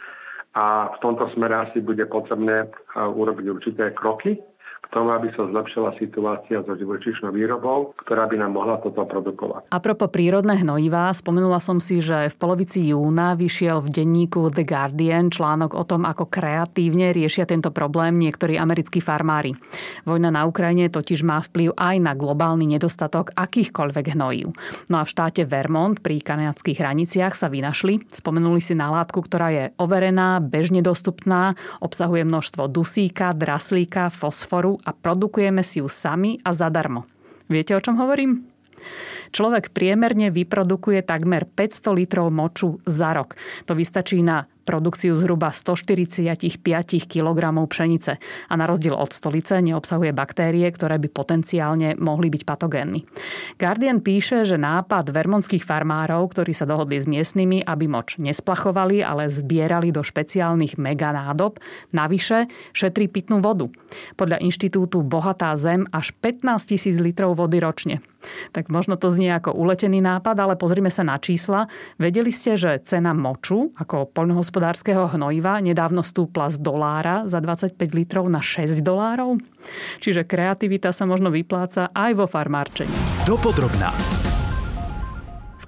A 0.55 0.95
v 0.95 0.99
tomto 1.03 1.27
smere 1.35 1.67
asi 1.67 1.83
bude 1.83 2.07
potrebné 2.07 2.71
urobiť 2.95 3.47
určité 3.51 3.91
kroky, 3.99 4.39
tomu, 4.99 5.15
aby 5.15 5.31
sa 5.37 5.47
zlepšila 5.47 5.95
situácia 6.01 6.65
so 6.67 6.75
živočíšnou 6.75 7.31
výrobou, 7.31 7.95
ktorá 8.03 8.27
by 8.27 8.37
nám 8.41 8.59
mohla 8.59 8.83
toto 8.83 9.05
produkovať. 9.05 9.71
A 9.71 9.79
propo 9.79 10.11
prírodné 10.11 10.59
hnojivá, 10.59 11.13
spomenula 11.15 11.63
som 11.63 11.79
si, 11.79 12.03
že 12.03 12.33
v 12.33 12.37
polovici 12.37 12.91
júna 12.91 13.39
vyšiel 13.39 13.85
v 13.85 13.89
denníku 13.95 14.51
The 14.51 14.67
Guardian 14.67 15.31
článok 15.31 15.79
o 15.79 15.85
tom, 15.87 16.03
ako 16.09 16.27
kreatívne 16.27 17.15
riešia 17.15 17.47
tento 17.47 17.71
problém 17.71 18.19
niektorí 18.19 18.59
americkí 18.59 18.99
farmári. 18.99 19.55
Vojna 20.09 20.35
na 20.35 20.49
Ukrajine 20.49 20.89
totiž 20.89 21.23
má 21.23 21.39
vplyv 21.45 21.77
aj 21.79 21.97
na 22.03 22.13
globálny 22.19 22.67
nedostatok 22.67 23.37
akýchkoľvek 23.37 24.19
hnojív. 24.19 24.51
No 24.89 24.97
a 24.99 25.07
v 25.07 25.13
štáte 25.13 25.45
Vermont 25.45 26.01
pri 26.01 26.19
kanadských 26.25 26.81
hraniciach 26.81 27.37
sa 27.37 27.53
vynašli, 27.53 28.09
spomenuli 28.09 28.59
si 28.59 28.75
na 28.75 28.91
látku, 28.91 29.21
ktorá 29.21 29.49
je 29.53 29.65
overená, 29.77 30.41
bežne 30.43 30.81
dostupná, 30.81 31.55
obsahuje 31.85 32.25
množstvo 32.25 32.67
dusíka, 32.73 33.37
draslíka, 33.37 34.11
fosforu 34.11 34.68
a 34.77 34.91
produkujeme 34.93 35.65
si 35.65 35.81
ju 35.81 35.89
sami 35.89 36.37
a 36.45 36.53
zadarmo. 36.53 37.09
Viete, 37.49 37.73
o 37.73 37.81
čom 37.81 37.97
hovorím? 37.97 38.45
Človek 39.33 39.73
priemerne 39.73 40.33
vyprodukuje 40.33 41.05
takmer 41.05 41.45
500 41.45 41.97
litrov 41.97 42.29
moču 42.33 42.81
za 42.85 43.13
rok. 43.13 43.37
To 43.69 43.73
vystačí 43.73 44.21
na 44.25 44.49
produkciu 44.69 45.17
zhruba 45.17 45.49
145 45.49 46.45
kg 47.09 47.41
pšenice 47.65 48.13
a 48.21 48.55
na 48.61 48.69
rozdiel 48.69 48.93
od 48.93 49.09
stolice 49.09 49.65
neobsahuje 49.65 50.13
baktérie, 50.13 50.69
ktoré 50.69 51.01
by 51.01 51.09
potenciálne 51.09 51.97
mohli 51.97 52.29
byť 52.29 52.43
patogénny. 52.45 53.09
Guardian 53.57 54.05
píše, 54.05 54.45
že 54.45 54.61
nápad 54.61 55.09
vermonských 55.09 55.65
farmárov, 55.65 56.29
ktorí 56.37 56.53
sa 56.53 56.69
dohodli 56.69 57.01
s 57.01 57.09
miestnymi, 57.09 57.65
aby 57.65 57.89
moč 57.89 58.21
nesplachovali, 58.21 59.01
ale 59.01 59.33
zbierali 59.33 59.89
do 59.89 60.05
špeciálnych 60.05 60.77
meganádob, 60.77 61.57
navyše 61.97 62.53
šetrí 62.77 63.09
pitnú 63.09 63.41
vodu. 63.41 63.73
Podľa 64.21 64.45
inštitútu 64.45 65.01
Bohatá 65.01 65.57
zem 65.57 65.89
až 65.89 66.13
15 66.21 66.77
tisíc 66.77 67.01
litrov 67.01 67.41
vody 67.41 67.57
ročne. 67.65 68.05
Tak 68.51 68.69
možno 68.69 68.99
to 68.99 69.15
znie 69.15 69.31
ako 69.31 69.55
uletený 69.55 70.03
nápad, 70.03 70.37
ale 70.37 70.55
pozrime 70.59 70.91
sa 70.91 71.07
na 71.07 71.17
čísla. 71.23 71.71
Vedeli 71.97 72.35
ste, 72.35 72.59
že 72.59 72.83
cena 72.83 73.15
moču 73.15 73.71
ako 73.79 74.11
poľnohospodárskeho 74.59 75.15
hnojiva 75.15 75.63
nedávno 75.63 76.03
stúpla 76.03 76.51
z 76.51 76.59
dolára 76.59 77.23
za 77.31 77.39
25 77.39 77.79
litrov 77.95 78.27
na 78.27 78.43
6 78.43 78.83
dolárov? 78.83 79.39
Čiže 80.03 80.27
kreativita 80.27 80.91
sa 80.91 81.07
možno 81.07 81.31
vypláca 81.31 81.95
aj 81.95 82.19
vo 82.19 82.27
farmárčení. 82.27 82.99
Dopodrobná 83.23 83.95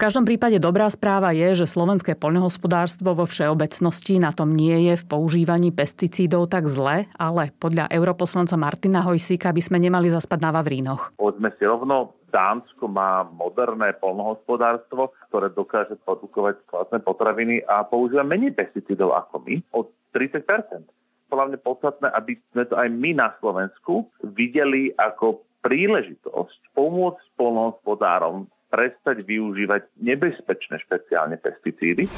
každom 0.00 0.24
prípade 0.24 0.56
dobrá 0.56 0.88
správa 0.88 1.36
je, 1.36 1.52
že 1.52 1.68
slovenské 1.68 2.16
poľnohospodárstvo 2.16 3.12
vo 3.12 3.28
všeobecnosti 3.28 4.16
na 4.16 4.32
tom 4.32 4.48
nie 4.48 4.88
je 4.88 4.94
v 4.96 5.04
používaní 5.04 5.76
pesticídov 5.76 6.48
tak 6.48 6.72
zle, 6.72 7.04
ale 7.20 7.52
podľa 7.60 7.92
europoslanca 7.92 8.56
Martina 8.56 9.04
Hojsíka 9.04 9.52
by 9.52 9.60
sme 9.60 9.76
nemali 9.76 10.08
zaspať 10.08 10.40
na 10.40 10.56
Vavrínoch. 10.56 11.12
Povedzme 11.20 11.52
si 11.60 11.68
rovno, 11.68 12.16
Dánsko 12.30 12.86
má 12.86 13.26
moderné 13.26 13.92
polnohospodárstvo, 13.98 15.12
ktoré 15.28 15.50
dokáže 15.50 15.98
produkovať 16.06 16.62
kvalitné 16.70 16.98
potraviny 17.02 17.54
a 17.66 17.82
používa 17.82 18.22
menej 18.22 18.54
pesticídov 18.54 19.12
ako 19.18 19.42
my, 19.44 19.58
od 19.74 19.90
30% 20.14 20.86
Hlavne 21.30 21.62
podstatné, 21.62 22.10
aby 22.10 22.42
sme 22.50 22.66
to 22.66 22.74
aj 22.74 22.90
my 22.90 23.14
na 23.14 23.30
Slovensku 23.38 24.10
videli 24.34 24.90
ako 24.98 25.46
príležitosť 25.62 26.74
pomôcť 26.74 27.26
polnohospodárom 27.38 28.50
prestať 28.66 29.22
využívať 29.22 29.94
nebezpečné 30.02 30.82
špeciálne 30.82 31.38
pesticídy. 31.38 32.10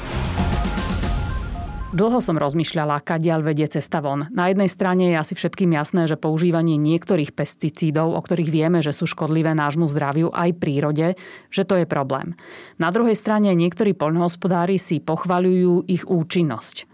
Dlho 1.93 2.17
som 2.25 2.41
rozmýšľala, 2.41 3.05
kadiaľ 3.05 3.53
vedie 3.53 3.69
cesta 3.69 4.01
von. 4.01 4.25
Na 4.33 4.49
jednej 4.49 4.65
strane 4.65 5.13
je 5.13 5.21
asi 5.21 5.37
všetkým 5.37 5.77
jasné, 5.77 6.09
že 6.09 6.17
používanie 6.17 6.73
niektorých 6.73 7.37
pesticídov, 7.37 8.17
o 8.17 8.21
ktorých 8.21 8.49
vieme, 8.49 8.81
že 8.81 8.89
sú 8.89 9.05
škodlivé 9.05 9.53
nášmu 9.53 9.85
zdraviu 9.85 10.33
aj 10.33 10.57
prírode, 10.57 11.13
že 11.53 11.61
to 11.61 11.77
je 11.77 11.85
problém. 11.85 12.33
Na 12.81 12.89
druhej 12.89 13.13
strane 13.13 13.53
niektorí 13.53 13.93
poľnohospodári 13.93 14.81
si 14.81 15.05
pochvaľujú 15.05 15.85
ich 15.85 16.01
účinnosť. 16.09 16.89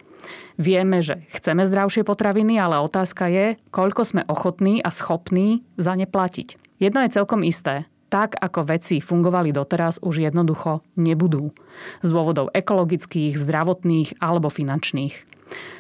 Vieme, 0.60 1.00
že 1.00 1.24
chceme 1.32 1.64
zdravšie 1.64 2.04
potraviny, 2.04 2.60
ale 2.60 2.84
otázka 2.84 3.32
je, 3.32 3.56
koľko 3.72 4.04
sme 4.04 4.28
ochotní 4.28 4.84
a 4.84 4.92
schopní 4.92 5.64
za 5.80 5.96
ne 5.96 6.12
platiť. 6.12 6.60
Jedno 6.84 7.08
je 7.08 7.16
celkom 7.16 7.48
isté 7.48 7.88
tak, 8.10 8.36
ako 8.42 8.66
veci 8.66 9.00
fungovali 9.00 9.54
doteraz, 9.54 10.02
už 10.02 10.26
jednoducho 10.26 10.82
nebudú. 10.98 11.54
Z 12.02 12.10
dôvodov 12.10 12.50
ekologických, 12.52 13.38
zdravotných 13.38 14.18
alebo 14.18 14.50
finančných. 14.50 15.29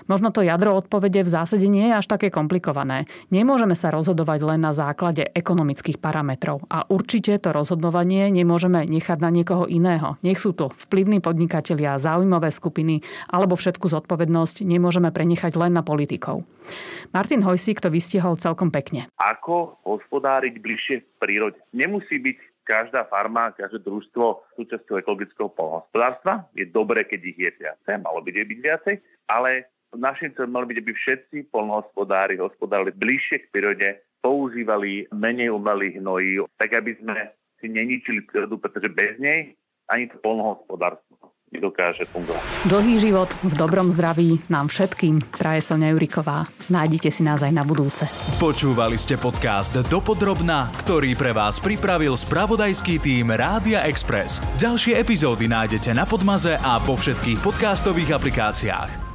Možno 0.09 0.33
to 0.33 0.41
jadro 0.41 0.73
odpovede 0.73 1.21
v 1.21 1.29
zásade 1.29 1.69
nie 1.69 1.85
je 1.89 1.97
až 2.01 2.09
také 2.09 2.33
komplikované. 2.33 3.05
Nemôžeme 3.29 3.77
sa 3.77 3.93
rozhodovať 3.93 4.41
len 4.41 4.59
na 4.65 4.73
základe 4.73 5.21
ekonomických 5.21 6.01
parametrov 6.01 6.65
a 6.65 6.89
určite 6.89 7.37
to 7.37 7.53
rozhodovanie 7.53 8.33
nemôžeme 8.33 8.89
nechať 8.89 9.17
na 9.21 9.29
niekoho 9.29 9.69
iného. 9.69 10.17
Nech 10.25 10.41
sú 10.41 10.57
to 10.57 10.73
vplyvní 10.73 11.21
podnikatelia, 11.21 12.01
záujmové 12.01 12.49
skupiny 12.49 13.05
alebo 13.29 13.53
všetku 13.53 13.85
zodpovednosť 13.85 14.65
nemôžeme 14.65 15.13
prenechať 15.13 15.53
len 15.61 15.77
na 15.77 15.85
politikov. 15.85 16.41
Martin 17.13 17.41
Hojsík 17.41 17.81
to 17.81 17.89
vystihol 17.89 18.37
celkom 18.37 18.69
pekne. 18.69 19.09
Ako 19.17 19.81
hospodáriť 19.85 20.53
bližšie 20.61 20.95
v 21.01 21.07
prírode? 21.17 21.57
Nemusí 21.73 22.21
byť 22.21 22.48
každá 22.69 23.09
farma, 23.09 23.49
každé 23.57 23.81
družstvo 23.81 24.45
súčasťou 24.53 25.01
ekologického 25.01 25.49
polnohospodárstva. 25.49 26.45
Je 26.53 26.69
dobré, 26.69 27.01
keď 27.01 27.21
ich 27.25 27.39
je 27.41 27.51
viacej, 27.57 28.05
malo 28.05 28.21
by 28.21 28.29
byť 28.29 28.59
viacej, 28.61 28.95
ale 29.25 29.65
našim 29.97 30.29
cieľom 30.37 30.53
malo 30.53 30.69
byť, 30.69 30.77
aby 30.77 30.93
všetci 30.93 31.37
polnohospodári 31.49 32.37
hospodárili 32.37 32.93
bližšie 32.93 33.41
k 33.41 33.49
prírode, 33.49 33.89
používali 34.21 35.09
menej 35.09 35.49
umelých 35.49 35.97
hnojí, 35.97 36.45
tak 36.61 36.77
aby 36.77 36.93
sme 37.01 37.33
si 37.57 37.73
neničili 37.73 38.21
prírodu, 38.29 38.61
pretože 38.61 38.93
bez 38.93 39.17
nej 39.17 39.57
ani 39.89 40.05
to 40.05 40.21
polnohospodárstvo 40.21 41.08
nedokáže 41.49 42.05
fungovať. 42.07 42.43
Dlhý 42.69 42.95
život 43.01 43.29
v 43.41 43.53
dobrom 43.57 43.89
zdraví 43.89 44.39
nám 44.47 44.69
všetkým 44.69 45.21
praje 45.33 45.65
Sonia 45.65 45.91
Juriková. 45.93 46.45
Nájdite 46.69 47.09
si 47.09 47.25
nás 47.25 47.41
aj 47.41 47.53
na 47.53 47.65
budúce. 47.65 48.05
Počúvali 48.37 48.95
ste 48.95 49.17
podcast 49.17 49.73
Dopodrobna, 49.89 50.69
ktorý 50.85 51.17
pre 51.17 51.33
vás 51.33 51.57
pripravil 51.57 52.13
spravodajský 52.13 53.01
tým 53.01 53.33
Rádia 53.33 53.83
Express. 53.89 54.37
Ďalšie 54.61 55.01
epizódy 55.01 55.49
nájdete 55.49 55.91
na 55.97 56.05
Podmaze 56.05 56.55
a 56.61 56.77
po 56.77 56.93
všetkých 56.93 57.41
podcastových 57.41 58.13
aplikáciách. 58.15 59.08